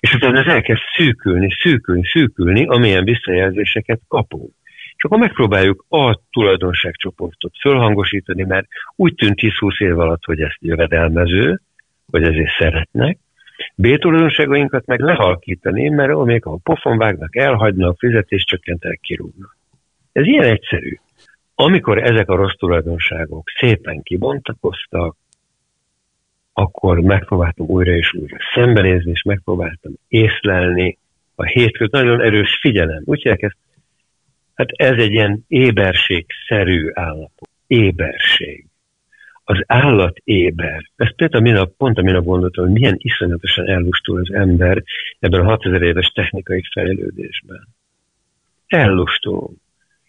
[0.00, 4.50] és utána ez elkezd szűkülni, szűkülni, szűkülni, amilyen visszajelzéseket kapunk.
[4.96, 11.60] És akkor megpróbáljuk a tulajdonságcsoportot fölhangosítani, mert úgy tűnt 10-20 év alatt, hogy ezt jövedelmező,
[12.10, 13.18] vagy ezért szeretnek,
[13.74, 19.56] B tulajdonságainkat meg lehalkítani, mert amelyek a pofon vágnak, elhagynak, fizetést csökkentenek, kirúgnak.
[20.12, 20.98] Ez ilyen egyszerű.
[21.58, 25.16] Amikor ezek a rossz tulajdonságok szépen kibontakoztak,
[26.52, 30.98] akkor megpróbáltam újra és újra szembenézni, és megpróbáltam észlelni
[31.34, 33.02] a hétköz nagyon erős figyelem.
[33.04, 33.56] Úgyhogy ezt,
[34.54, 37.48] hát ez egy ilyen éberségszerű állapot.
[37.66, 38.66] Éberség.
[39.44, 40.90] Az állat éber.
[40.96, 44.82] Ezt például minap, pont a minap gondoltam, hogy milyen iszonyatosan ellustul az ember
[45.18, 47.68] ebben a 6000 éves technikai fejlődésben.
[48.66, 49.58] Ellustulunk.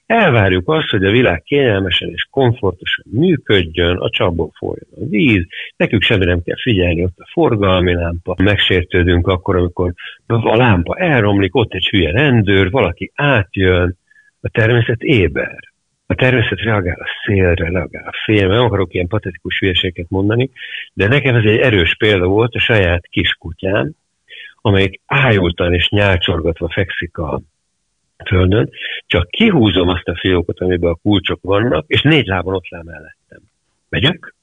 [0.08, 5.46] Elvárjuk azt, hogy a világ kényelmesen és komfortosan működjön, a csapból folyjon a víz,
[5.78, 9.94] nekünk semmi nem kell figyelni, ott a forgalmi lámpa, megsértődünk akkor, amikor
[10.28, 13.98] a lámpa elromlik, ott egy hülye rendőr, valaki átjön,
[14.42, 15.60] A természet éber.
[16.06, 18.48] A természet reagál a szélre, reagál a félre.
[18.48, 20.50] Nem akarok ilyen patetikus hülyeséget mondani,
[20.94, 23.92] de nekem ez egy erős példa volt a saját kiskutyám,
[24.62, 27.42] amelyik ájultan és nyálcsorgatva fekszik a
[28.26, 28.70] földön,
[29.06, 33.42] csak kihúzom azt a fiókot, amiben a kulcsok vannak, és négy lábon ott le mellettem.
[33.90, 34.36] Megyünk?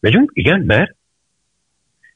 [0.00, 0.30] Megyünk?
[0.34, 0.96] Igen, mert?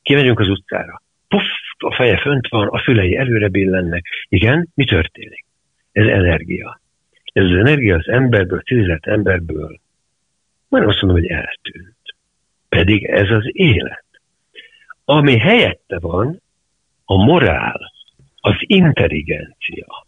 [0.03, 1.03] Kimegyünk az utcára.
[1.29, 1.45] Puff,
[1.79, 4.05] a feje fönt van, a fülei előre billennek.
[4.29, 5.45] Igen, mi történik?
[5.93, 6.81] Ez energia.
[7.33, 9.81] Ez az energia az emberből, civilizált emberből,
[10.69, 11.97] már azt mondom, hogy eltűnt.
[12.69, 14.05] Pedig ez az élet.
[15.05, 16.41] Ami helyette van,
[17.05, 17.93] a morál,
[18.41, 20.07] az intelligencia,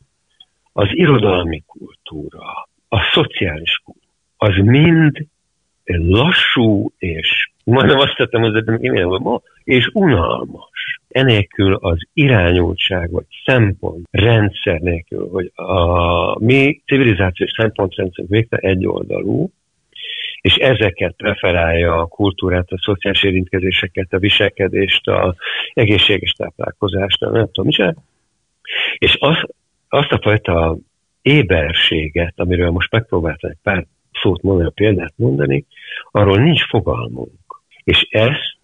[0.78, 5.26] az irodalmi kultúra, a szociális kultúra, az mind
[5.84, 11.00] lassú és majdnem azt tettem az hogy ma, és unalmas.
[11.08, 19.50] Enélkül az irányultság vagy szempont rendszer nélkül, hogy a mi civilizációs szempontrendszer végtelen egyoldalú,
[20.40, 25.34] és ezeket preferálja a kultúrát, a szociális érintkezéseket, a viselkedést, a
[25.74, 27.94] egészséges táplálkozást, nem tudom, mi
[28.98, 29.36] És az,
[29.88, 30.76] azt a fajta
[31.22, 33.86] éberséget, amiről most megpróbáltam egy pár
[34.22, 35.64] szót mondani, a példát mondani,
[36.10, 37.62] arról nincs fogalmunk.
[37.84, 38.56] És ezt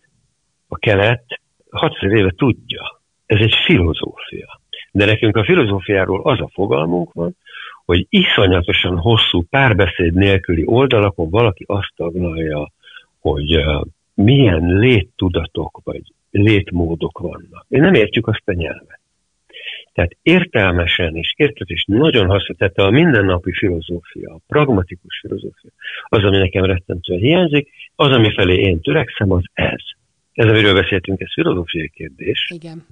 [0.69, 3.01] a kelet 600 éve tudja.
[3.27, 4.61] Ez egy filozófia.
[4.91, 7.37] De nekünk a filozófiáról az a fogalmunk van,
[7.85, 12.71] hogy iszonyatosan hosszú párbeszéd nélküli oldalakon valaki azt taglalja,
[13.21, 13.65] hogy
[14.15, 17.67] milyen léttudatok vagy létmódok vannak.
[17.69, 19.01] Én nem értjük azt a nyelvet.
[19.95, 25.71] Tehát értelmesen és értetés nagyon hasznos, tehát a mindennapi filozófia, a pragmatikus filozófia,
[26.09, 29.83] az, ami nekem rettentően hiányzik, az, ami felé én törekszem, az ez.
[30.33, 32.51] Ez, amiről beszéltünk, ez filozófiai kérdés.
[32.55, 32.87] Igen.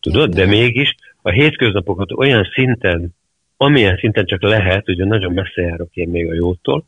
[0.00, 3.14] Tudod, de mégis a hétköznapokat olyan szinten,
[3.56, 6.84] amilyen szinten csak lehet, ugye nagyon messze járok én még a jótól,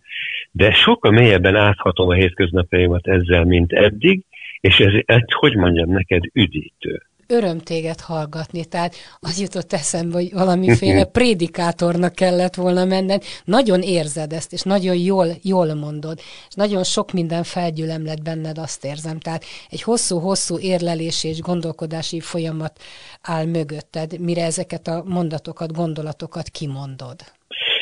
[0.51, 4.22] de sokkal mélyebben áthatom a hétköznapjaimat ezzel, mint eddig,
[4.61, 8.64] és ez, ez hogy mondjam neked, üdítő öröm téged hallgatni.
[8.64, 13.23] Tehát az jutott eszembe, hogy valamiféle prédikátornak kellett volna menned.
[13.45, 16.19] Nagyon érzed ezt, és nagyon jól, jól mondod.
[16.49, 19.19] És nagyon sok minden felgyülem lett benned, azt érzem.
[19.19, 22.81] Tehát egy hosszú-hosszú érlelési és gondolkodási folyamat
[23.23, 27.17] áll mögötted, mire ezeket a mondatokat, gondolatokat kimondod.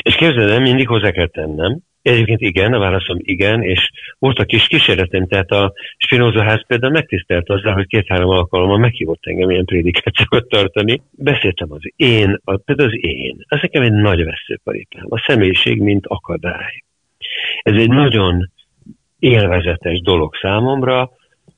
[0.03, 4.67] És képzeld mindig hozzá kell tennem, Egyébként igen, a válaszom igen, és volt a kis
[4.67, 10.49] kísérletem, tehát a Spinoza ház például megtisztelt azzal, hogy két-három alkalommal meghívott engem ilyen prédikációt
[10.49, 11.03] tartani.
[11.11, 13.45] Beszéltem az én, a, például az én.
[13.49, 15.05] Ez nekem egy nagy veszőparipám.
[15.09, 16.85] A személyiség, mint akadály.
[17.63, 18.51] Ez egy nagyon
[19.19, 21.11] élvezetes dolog számomra,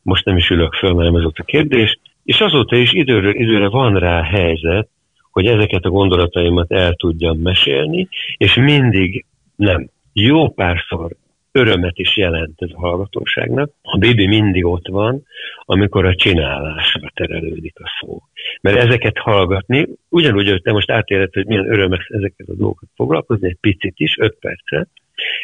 [0.03, 3.99] most nem is ülök föl, mert ez a kérdés, és azóta is időről időre van
[3.99, 4.89] rá helyzet,
[5.31, 9.25] hogy ezeket a gondolataimat el tudjam mesélni, és mindig
[9.57, 9.89] nem
[10.21, 11.17] jó párszor
[11.53, 13.73] örömet is jelent ez a hallgatóságnak.
[13.83, 15.23] A Bibi mindig ott van,
[15.65, 18.23] amikor a csinálásra terelődik a szó.
[18.61, 23.49] Mert ezeket hallgatni, ugyanúgy, hogy te most átéled, hogy milyen örömek ezeket a dolgokat foglalkozni,
[23.49, 24.87] egy picit is, öt percre,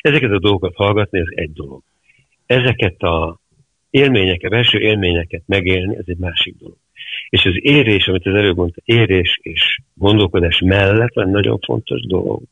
[0.00, 1.82] ezeket a dolgokat hallgatni, az egy dolog.
[2.46, 3.38] Ezeket a
[3.90, 6.76] élményeket, belső élményeket megélni, ez egy másik dolog.
[7.28, 12.42] És az érés, amit az előbb mondta, érés és gondolkodás mellett van nagyon fontos dolog,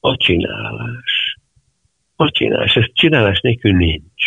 [0.00, 1.15] a csinálás
[2.16, 4.24] a csinálás, ez csinálás nélkül nincs.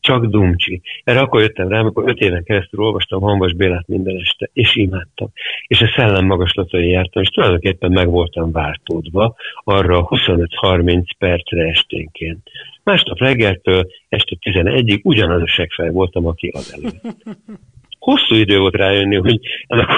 [0.00, 0.80] Csak dumcsi.
[1.04, 5.28] Erre akkor jöttem rá, amikor öt éven keresztül olvastam Hanvas Bélát minden este, és imádtam.
[5.66, 12.50] És a szellem magaslatai jártam, és tulajdonképpen meg voltam váltódva arra 25-30 percre esténként.
[12.82, 17.00] Másnap reggeltől este 11-ig ugyanaz a segfej voltam, aki az előtt.
[17.98, 19.88] Hosszú idő volt rájönni, hogy ennek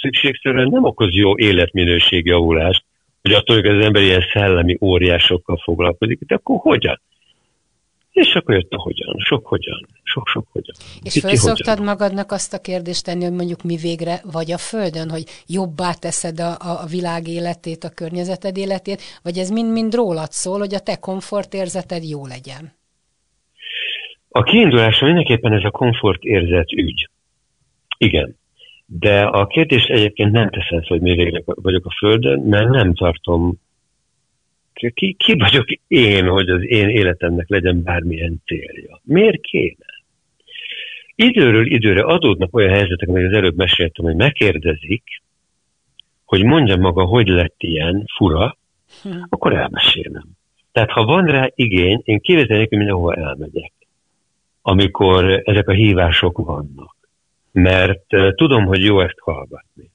[0.00, 2.84] szükségszerűen nem okoz jó életminőség javulást,
[3.22, 7.00] hogy attól, hogy az ember ilyen szellemi óriásokkal foglalkozik, de akkor hogyan?
[8.10, 10.74] És akkor jött a hogyan, sok hogyan, sok-sok hogyan.
[11.02, 11.84] És Kiki felszoktad hogyan.
[11.84, 16.40] magadnak azt a kérdést tenni, hogy mondjuk mi végre vagy a Földön, hogy jobbá teszed
[16.40, 20.96] a, a világ életét, a környezeted életét, vagy ez mind-mind rólad szól, hogy a te
[20.96, 22.72] komfortérzeted jó legyen?
[24.28, 27.08] A kiindulása mindenképpen ez a komfortérzet ügy.
[27.98, 28.39] Igen.
[28.92, 33.60] De a kérdés egyébként nem teszem hogy miért vagyok a Földön, mert nem tartom
[34.72, 39.00] ki, ki vagyok én, hogy az én életemnek legyen bármilyen célja?
[39.02, 39.86] Miért kéne?
[41.14, 45.22] Időről időre adódnak olyan helyzetek, amelyek az előbb meséltem, hogy megkérdezik,
[46.24, 48.56] hogy mondja maga, hogy lett ilyen fura,
[49.02, 49.08] hm.
[49.28, 50.24] akkor elmesélem.
[50.72, 53.72] Tehát ha van rá igény, én kivétel hogy mindenhova elmegyek,
[54.62, 56.98] amikor ezek a hívások vannak
[57.52, 59.90] mert tudom, hogy jó ezt hallgatni.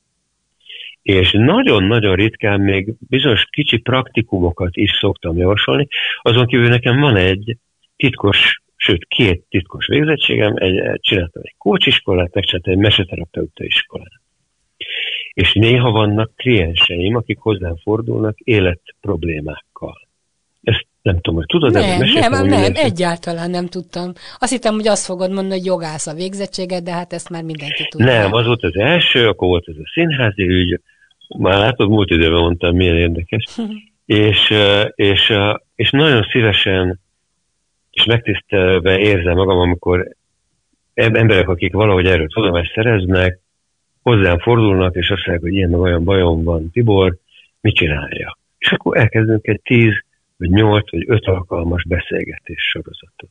[1.01, 5.87] és nagyon-nagyon ritkán még bizonyos kicsi praktikumokat is szoktam javasolni,
[6.21, 7.57] azon kívül nekem van egy
[7.95, 14.21] titkos, sőt két titkos végzettségem, egy, csináltam egy kócsiskolát, megcsináltam egy meseterapeuta iskolát.
[15.33, 20.04] És néha vannak klienseim, akik hozzám fordulnak élet problémákkal.
[21.05, 24.11] Nem tudom, hogy tudod nem, nem, nem, nem, egyáltalán nem tudtam.
[24.39, 27.87] Azt hittem, hogy azt fogod mondani, hogy jogász a végzettséget, de hát ezt már mindenki
[27.89, 28.05] tudja.
[28.05, 30.79] Nem, az volt az első, akkor volt ez a színházi ügy,
[31.37, 33.45] már látod, múlt időben mondtam, milyen érdekes.
[34.05, 34.53] és,
[34.95, 35.33] és,
[35.75, 36.99] és nagyon szívesen
[37.91, 40.07] és megtisztelve érzem magam, amikor
[40.93, 43.39] emberek, akik valahogy erről tudomást szereznek,
[44.01, 47.15] hozzám fordulnak, és azt mondják, hogy ilyen olyan bajom van, Tibor,
[47.61, 48.37] mit csinálja?
[48.57, 50.04] És akkor elkezdünk egy tíz,
[50.37, 53.29] vagy nyolc, vagy öt alkalmas beszélgetés sorozatot.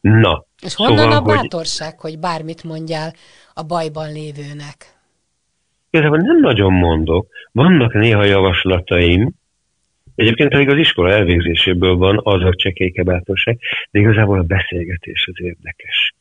[0.00, 0.44] Na.
[0.62, 2.10] És honnan szóval, a bátorság, hogy...
[2.10, 3.12] hogy bármit mondjál
[3.54, 4.76] a bajban lévőnek?
[5.90, 7.26] Igazából nem nagyon mondok.
[7.52, 9.34] Vannak néha javaslataim,
[10.14, 13.58] Egyébként pedig az iskola elvégzéséből van az a csekéke bátorság,
[13.90, 16.14] de igazából a beszélgetés az érdekes.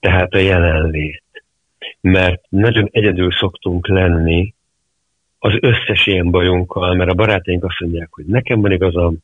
[0.00, 1.22] Tehát a jelenlét.
[2.00, 4.54] Mert nagyon egyedül szoktunk lenni
[5.38, 9.16] az összes ilyen bajunkkal, mert a barátaink azt mondják, hogy nekem van igazam,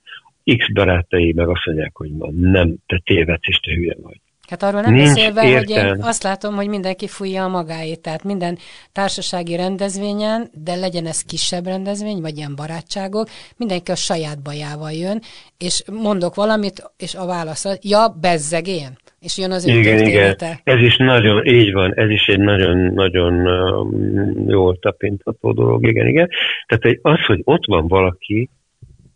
[0.56, 4.20] X barátai meg azt mondják, hogy nem, te tévedsz és te hülye vagy.
[4.48, 5.88] Hát arról nem Nincs beszélve, értelme.
[5.88, 8.58] hogy én azt látom, hogy mindenki fújja a magáét, tehát minden
[8.92, 15.20] társasági rendezvényen, de legyen ez kisebb rendezvény, vagy ilyen barátságok, mindenki a saját bajával jön,
[15.58, 18.98] és mondok valamit, és a válasz ja, bezzeg én.
[19.24, 20.36] És jön az igen, igen.
[20.64, 26.28] Ez is nagyon, így van, ez is egy nagyon-nagyon um, jól tapintható dolog, igen, igen.
[26.66, 28.48] Tehát az, hogy ott van valaki,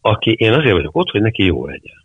[0.01, 2.05] aki, én azért vagyok ott, hogy neki jó legyen.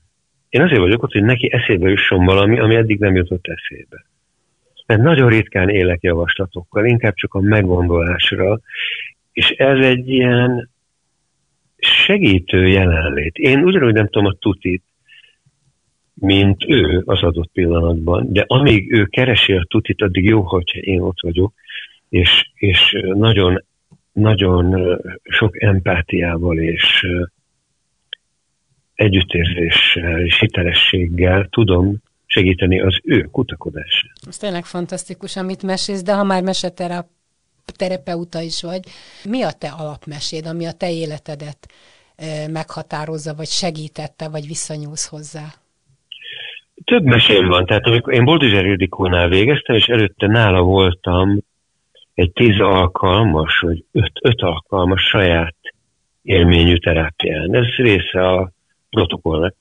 [0.50, 4.06] Én azért vagyok ott, hogy neki eszébe jusson valami, ami eddig nem jutott eszébe.
[4.86, 8.60] Mert nagyon ritkán élek javaslatokkal, inkább csak a meggondolásra,
[9.32, 10.70] és ez egy ilyen
[11.78, 13.38] segítő jelenlét.
[13.38, 14.84] Én ugyanúgy nem tudom a tutit,
[16.24, 21.02] mint ő az adott pillanatban, de amíg ő keresi a tutit, addig jó, hogyha én
[21.02, 21.54] ott vagyok,
[22.10, 23.64] és, és nagyon,
[24.12, 27.06] nagyon sok empátiával és
[28.94, 34.12] együttérzéssel és hitelességgel tudom segíteni az ő kutakodását.
[34.28, 38.82] Ez tényleg fantasztikus, amit mesélsz, de ha már meseterapeuta is vagy,
[39.24, 41.68] mi a te alapmeséd, ami a te életedet
[42.52, 45.54] meghatározza, vagy segítette, vagy visszanyúlsz hozzá?
[46.86, 47.66] Több mesém van.
[47.66, 51.40] Tehát amikor én Boldizser Ildikónál végeztem, és előtte nála voltam
[52.14, 55.56] egy tíz alkalmas, vagy öt, öt alkalmas saját
[56.22, 57.56] élményű terápián.
[57.56, 58.52] Ez része a
[58.90, 59.56] protokollnak.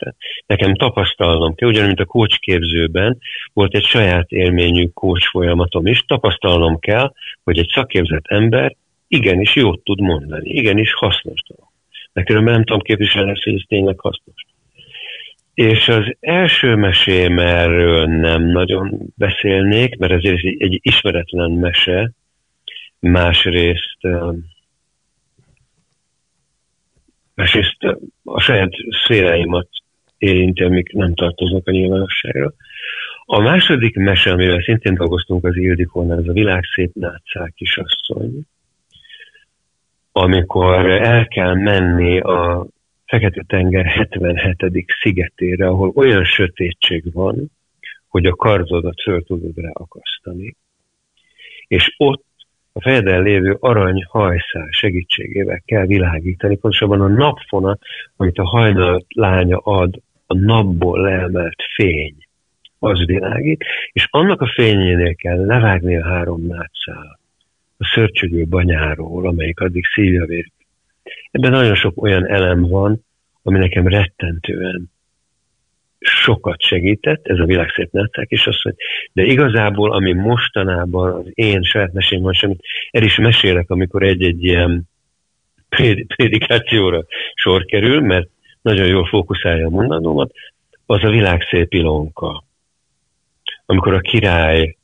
[0.47, 3.19] Nekem tapasztalnom kell, ugyanúgy, mint a coach képzőben
[3.53, 7.13] volt egy saját élményű coach folyamatom is, tapasztalnom kell,
[7.45, 8.77] hogy egy szakképzett ember
[9.09, 11.71] igenis jót tud mondani, igenis hasznos dolog.
[12.13, 14.47] Mert különben nem tudom képviselni, hogy ez tényleg hasznos.
[15.55, 22.13] És az első mesém erről nem nagyon beszélnék, mert ez egy, ismeretlen mese,
[22.99, 23.99] másrészt
[27.35, 27.77] másrészt
[28.25, 28.73] a saját
[29.05, 29.69] szféráimat
[30.19, 32.53] érinti, amik nem tartoznak a nyilvánosságra.
[33.25, 38.47] A második mese, amivel szintén dolgoztunk az Ildikónál, ez a világ szép nátszák kisasszony,
[40.13, 42.67] amikor el kell menni a
[43.13, 44.85] Fekete-tenger 77.
[45.01, 47.51] szigetére, ahol olyan sötétség van,
[48.09, 50.57] hogy a kardodat föl tudod rá akasztani,
[51.67, 52.25] és ott
[52.73, 57.81] a fejeden lévő arany hajszál segítségével kell világítani, pontosabban a napfonat,
[58.17, 62.15] amit a hajnal lánya ad, a napból leemelt fény,
[62.79, 67.19] az világít, és annak a fényénél kell levágni a három nátszál
[67.77, 70.25] a szörcsögő banyáról, amelyik addig szívja.
[71.31, 73.05] Ebben nagyon sok olyan elem van,
[73.43, 74.91] ami nekem rettentően
[75.99, 81.27] sokat segített, ez a világ szép nettek, és azt mondja, de igazából, ami mostanában az
[81.35, 84.83] én saját mesém van, semmit el is mesélek, amikor egy-egy ilyen
[86.17, 88.29] prédikációra sor kerül, mert
[88.63, 90.33] nagyon jól fókuszálja a mondanómat,
[90.87, 92.45] az a világ szép ilonka.
[93.67, 94.77] Amikor a király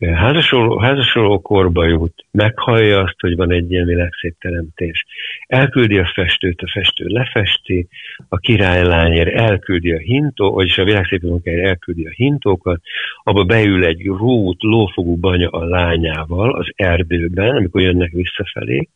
[0.00, 5.04] házasoló, korba jut, meghallja azt, hogy van egy ilyen világszép teremtés,
[5.46, 7.88] elküldi a festőt, a festő lefesti,
[8.28, 12.80] a királylányért elküldi a hintó, vagyis a világszép elküldi a hintókat,
[13.22, 18.88] abba beül egy rút, lófogú banya a lányával az erdőben, amikor jönnek visszafelé,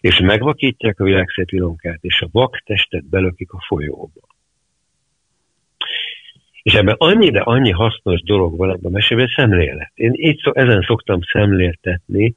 [0.00, 1.50] és megvakítják a világszép
[2.00, 4.31] és a vak testet belökik a folyóba.
[6.62, 9.92] És ebben annyi, de annyi hasznos dolog van ebben a mesében, szemlélet.
[9.94, 12.34] Én így szok, ezen szoktam szemléltetni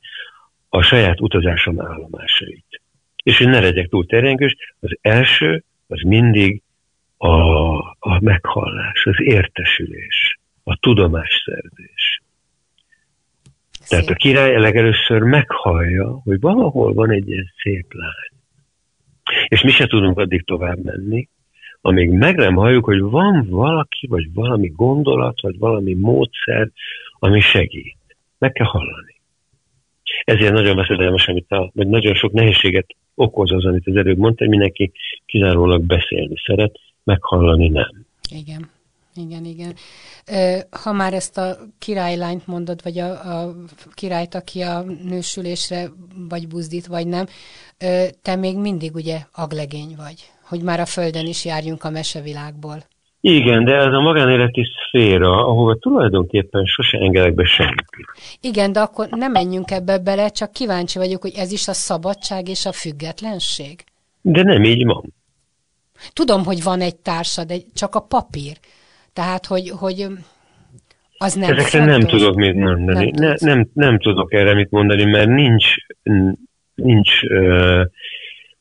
[0.69, 2.81] a saját utazásom állomásait.
[3.23, 6.61] És hogy ne legyek túl terjengős, az első az mindig
[7.17, 7.29] a,
[7.99, 12.21] a meghallás, az értesülés, a tudomásszerzés.
[13.71, 13.89] Szép.
[13.89, 18.39] Tehát a király legelőször meghallja, hogy valahol van egy ilyen szép lány.
[19.47, 21.27] És mi se tudunk addig tovább menni,
[21.85, 26.69] amíg meg nem halljuk, hogy van valaki, vagy valami gondolat, vagy valami módszer,
[27.19, 27.97] ami segít.
[28.37, 29.15] Meg kell hallani.
[30.23, 34.43] Ezért nagyon veszedelmes, amit a, vagy nagyon sok nehézséget okoz az, amit az előbb mondta,
[34.43, 34.91] hogy mindenki
[35.25, 38.05] kizárólag beszélni szeret, meghallani nem.
[38.31, 38.69] Igen.
[39.15, 39.75] Igen, igen.
[40.83, 43.55] Ha már ezt a királylányt mondod, vagy a, a
[43.93, 45.87] királyt, aki a nősülésre
[46.29, 47.25] vagy buzdít, vagy nem,
[48.21, 52.83] te még mindig ugye aglegény vagy, hogy már a földön is járjunk a mesevilágból.
[53.21, 57.87] Igen, de ez a magánéleti szféra, ahova tulajdonképpen sose engedek be senkit.
[58.41, 62.49] Igen, de akkor nem menjünk ebbe bele, csak kíváncsi vagyok, hogy ez is a szabadság
[62.49, 63.83] és a függetlenség.
[64.21, 65.13] De nem így van.
[66.13, 68.57] Tudom, hogy van egy társad, de csak a papír.
[69.13, 70.07] Tehát, hogy, hogy
[71.17, 71.97] az nem Ezekre fontos.
[71.97, 73.11] nem tudok mit mondani.
[73.11, 75.65] Nem, ne, nem, nem tudok erre mit mondani, mert nincs,
[76.75, 77.81] nincs, uh,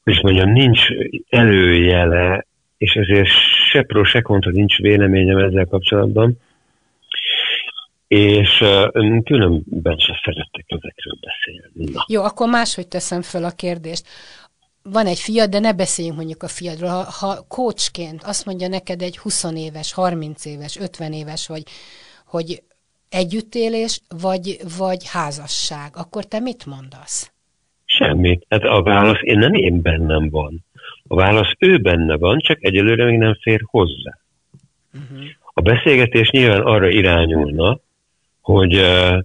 [0.05, 0.81] hogy mondjam, nincs
[1.29, 2.47] előjele,
[2.79, 3.29] és ezért
[3.71, 6.39] se pro, se kontra nincs véleményem ezzel kapcsolatban.
[8.07, 11.93] És uh, különben se szerettek ezekről beszélni.
[11.93, 12.05] Na.
[12.09, 14.07] Jó, akkor máshogy teszem föl a kérdést
[14.91, 16.89] van egy fiad, de ne beszéljünk mondjuk a fiadról.
[16.89, 21.63] Ha, ha coachként azt mondja neked egy 20 éves, 30 éves, 50 éves, hogy,
[22.27, 22.63] hogy
[23.09, 27.34] együttélés, vagy, vagy házasság, akkor te mit mondasz?
[27.97, 28.47] Semmit.
[28.49, 30.65] Hát a válasz én nem én bennem van.
[31.07, 34.19] A válasz ő benne van, csak egyelőre még nem fér hozzá.
[34.95, 35.27] Uh-huh.
[35.53, 37.79] A beszélgetés nyilván arra irányulna,
[38.41, 39.23] hogy uh,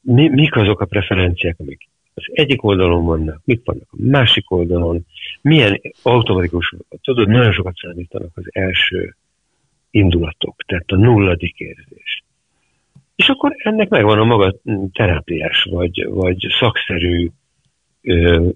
[0.00, 5.06] mi, mik azok a preferenciák, amik az egyik oldalon vannak, mit vannak a másik oldalon,
[5.40, 9.16] milyen automatikus, tudod, nagyon sokat számítanak az első
[9.90, 12.24] indulatok, tehát a nulladik érzés.
[13.16, 14.54] És akkor ennek megvan a maga
[14.92, 17.30] terápiás vagy, vagy szakszerű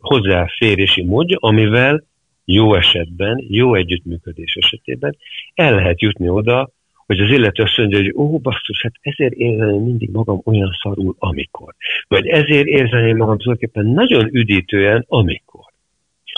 [0.01, 2.05] hozzáférési módja, amivel
[2.45, 5.17] jó esetben, jó együttműködés esetében
[5.55, 6.71] el lehet jutni oda,
[7.07, 11.15] hogy az illető azt mondja, hogy ó, basszus, hát ezért érzem mindig magam olyan szarul,
[11.19, 11.75] amikor.
[12.09, 15.65] Vagy ezért érzem magam tulajdonképpen nagyon üdítően, amikor.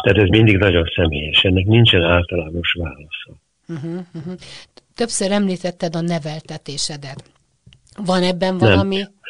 [0.03, 3.33] Tehát ez mindig nagyon személyes, ennek nincsen általános válasza.
[3.69, 4.35] Uh-huh, uh-huh.
[4.95, 7.23] Többször említetted a neveltetésedet.
[8.05, 8.97] Van ebben valami...
[8.97, 9.21] Nem.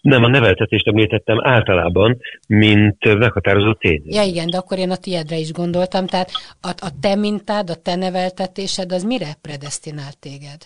[0.00, 4.02] Nem, a neveltetést említettem általában, mint meghatározó tény.
[4.04, 6.06] Ja igen, de akkor én a tiedre is gondoltam.
[6.06, 6.30] Tehát
[6.60, 10.58] a, a te mintád, a te neveltetésed, az mire predestinált téged?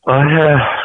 [0.00, 0.22] A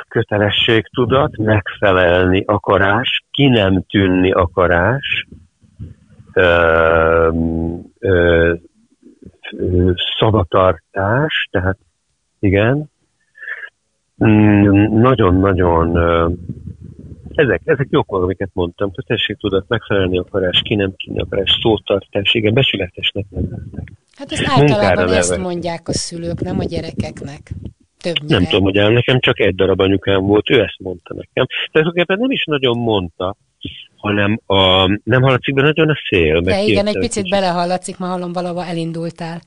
[0.08, 5.28] kötelességtudat, megfelelni akarás, ki nem tűnni akarás,
[6.34, 7.30] ö,
[8.00, 8.54] ö,
[10.20, 11.78] szavatartás, tehát
[12.40, 12.90] igen,
[14.26, 15.98] mm, nagyon-nagyon
[17.38, 23.26] ezek, ezek jók amiket mondtam, kötelességtudat, megfelelni akarás, ki nem kínni akarás, szótartás, igen, besületesnek
[23.30, 23.92] neveltek.
[24.16, 27.52] Hát ezt általában ezt mondják a szülők, nem a gyerekeknek.
[27.98, 28.38] Többnyire.
[28.38, 31.46] Nem tudom, hogy el nekem csak egy darab anyukám volt, ő ezt mondta nekem.
[31.72, 33.36] Tulajdonképpen nem is nagyon mondta,
[33.96, 36.42] hanem a, nem hallatszik be nagyon a szél.
[36.42, 39.42] De igen, egy picit belehallatszik, ma hallom valahova elindultál.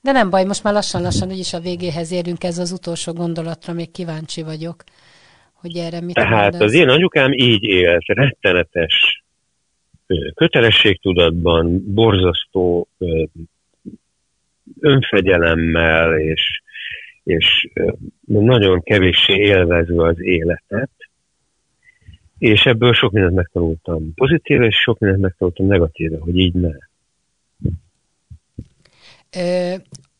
[0.00, 3.90] De nem baj, most már lassan-lassan úgyis a végéhez érünk, ez az utolsó gondolatra, még
[3.90, 4.84] kíváncsi vagyok,
[5.62, 6.60] hogy erre mit Tehát mondasz.
[6.60, 9.24] az én anyukám így élt, rettenetes
[10.34, 12.88] kötelességtudatban, borzasztó
[14.80, 16.62] önfegyelemmel és
[17.22, 17.68] és
[18.24, 20.90] nagyon kevéssé élvezve az életet,
[22.38, 26.72] és ebből sok mindent megtanultam pozitív, és sok mindent megtanultam negatíve, hogy így ne.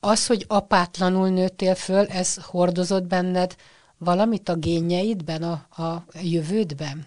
[0.01, 3.57] Az, hogy apátlanul nőttél föl, ez hordozott benned
[4.05, 7.05] valamit a génjeidben, a, a jövődben?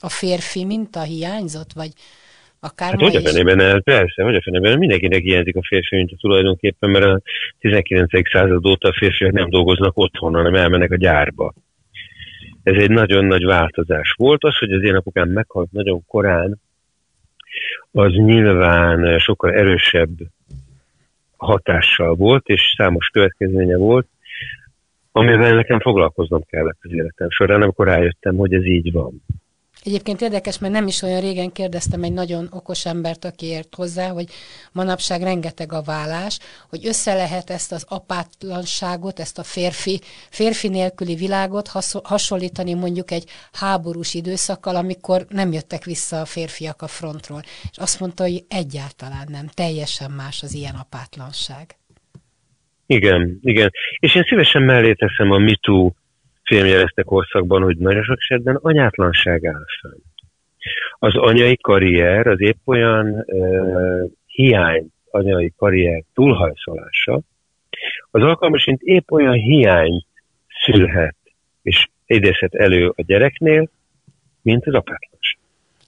[0.00, 1.92] A férfi minta hiányzott, vagy
[2.64, 6.10] Akár hát hogy a fenében el, persze, hogy a fenében mindenkinek hiányzik a férfi mint
[6.12, 7.20] a tulajdonképpen, mert a
[7.58, 8.30] 19.
[8.30, 11.54] század óta a férfiak nem dolgoznak otthon, hanem elmennek a gyárba.
[12.62, 14.44] Ez egy nagyon nagy változás volt.
[14.44, 16.60] Az, hogy az én apukám meghalt nagyon korán,
[17.92, 20.10] az nyilván sokkal erősebb
[21.42, 24.06] hatással volt, és számos következménye volt,
[25.12, 29.22] amivel nekem foglalkoznom kellett az életem során, amikor rájöttem, hogy ez így van.
[29.84, 34.08] Egyébként érdekes, mert nem is olyan régen kérdeztem egy nagyon okos embert, aki ért hozzá,
[34.08, 34.28] hogy
[34.72, 41.14] manapság rengeteg a vállás, hogy össze lehet ezt az apátlanságot, ezt a férfi, férfi nélküli
[41.14, 41.68] világot
[42.02, 47.42] hasonlítani mondjuk egy háborús időszakkal, amikor nem jöttek vissza a férfiak a frontról.
[47.70, 51.76] És azt mondta, hogy egyáltalán nem, teljesen más az ilyen apátlanság.
[52.86, 53.70] Igen, igen.
[53.98, 55.92] És én szívesen mellé teszem a MeToo
[56.44, 60.00] filmjelezte korszakban, hogy nagyon sok esetben anyátlanság áll fönn.
[60.98, 67.20] Az anyai karrier az épp olyan uh, hiány, anyai karrier túlhajszolása,
[68.10, 70.04] az alkalmasint épp olyan hiány
[70.64, 71.16] szülhet
[71.62, 73.68] és idézhet elő a gyereknél,
[74.42, 75.38] mint az apátlanság.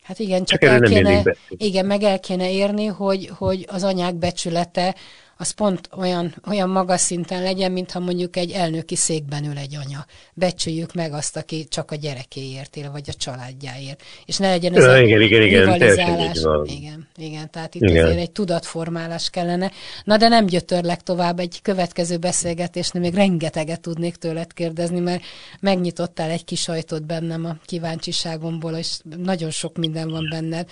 [0.03, 4.15] Hát igen, csak, csak el kéne, igen, meg el kéne érni, hogy, hogy az anyák
[4.15, 4.95] becsülete
[5.37, 10.07] az pont olyan, olyan magas szinten legyen, mintha mondjuk egy elnöki székben ül egy anya.
[10.35, 14.03] Becsüljük meg azt, aki csak a gyerekéért él, vagy a családjáért.
[14.25, 16.39] És ne legyen ez ja, igen, igen, rivalizálás.
[16.39, 18.05] Igen, igen, igen, tehát itt igen.
[18.05, 19.71] azért egy tudatformálás kellene.
[20.05, 25.23] Na de nem gyötörlek tovább, egy következő beszélgetésnél még rengeteget tudnék tőled kérdezni, mert
[25.61, 30.69] megnyitottál egy kis ajtót bennem a kíváncsiságomból, és nagyon sok minden van benned.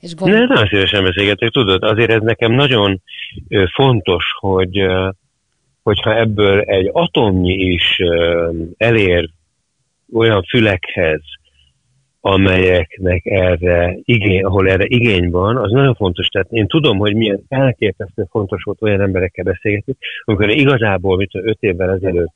[0.00, 0.32] És gond...
[0.32, 3.02] Ne, nagyon szívesen beszélgetek, tudod, azért ez nekem nagyon
[3.74, 4.86] fontos, hogy
[5.82, 7.98] hogyha ebből egy atomnyi is
[8.76, 9.30] elér
[10.12, 11.20] olyan fülekhez,
[12.20, 16.26] amelyeknek erre igény, ahol erre igény van, az nagyon fontos.
[16.26, 19.94] Tehát én tudom, hogy milyen elképesztő fontos volt olyan emberekkel beszélgetni,
[20.24, 22.34] amikor igazából, mint öt évvel ezelőtt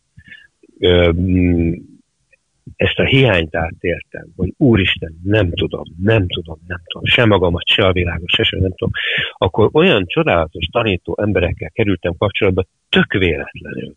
[2.77, 7.87] ezt a hiányt átéltem, hogy úristen, nem tudom, nem tudom, nem tudom, se magamat, se
[7.87, 8.91] a világot, se, se nem tudom,
[9.33, 13.95] akkor olyan csodálatos tanító emberekkel kerültem kapcsolatba tök véletlenül.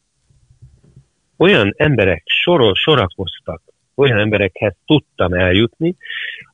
[1.38, 3.61] Olyan emberek sorol, sorakoztak,
[3.95, 5.95] olyan emberekhez tudtam eljutni,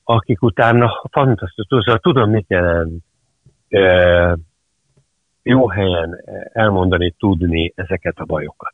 [0.03, 3.03] akik utána fantasztikus, tudom, mit jelent
[5.43, 8.74] jó helyen elmondani, tudni ezeket a bajokat.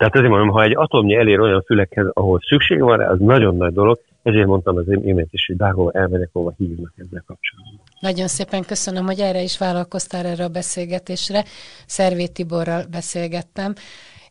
[0.00, 3.56] Tehát azért mondom, ha egy atomnyi elér olyan fülekhez, ahol szükség van rá, az nagyon
[3.56, 7.80] nagy dolog, ezért mondtam az imént is, hogy bárhol elmegyek, hova hívnak ezzel kapcsolatban.
[8.00, 11.44] Nagyon szépen köszönöm, hogy erre is vállalkoztál erre a beszélgetésre.
[11.86, 13.72] Szervét Tiborral beszélgettem,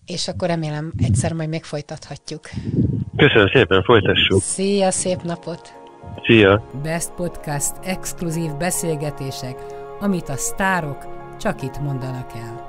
[0.05, 2.41] és akkor remélem egyszer majd még folytathatjuk.
[3.15, 4.41] Köszönöm szépen, folytassuk.
[4.41, 5.73] Szia, szép napot!
[6.25, 6.63] Szia!
[6.83, 9.55] Best Podcast exkluzív beszélgetések,
[9.99, 10.97] amit a sztárok
[11.39, 12.68] csak itt mondanak el.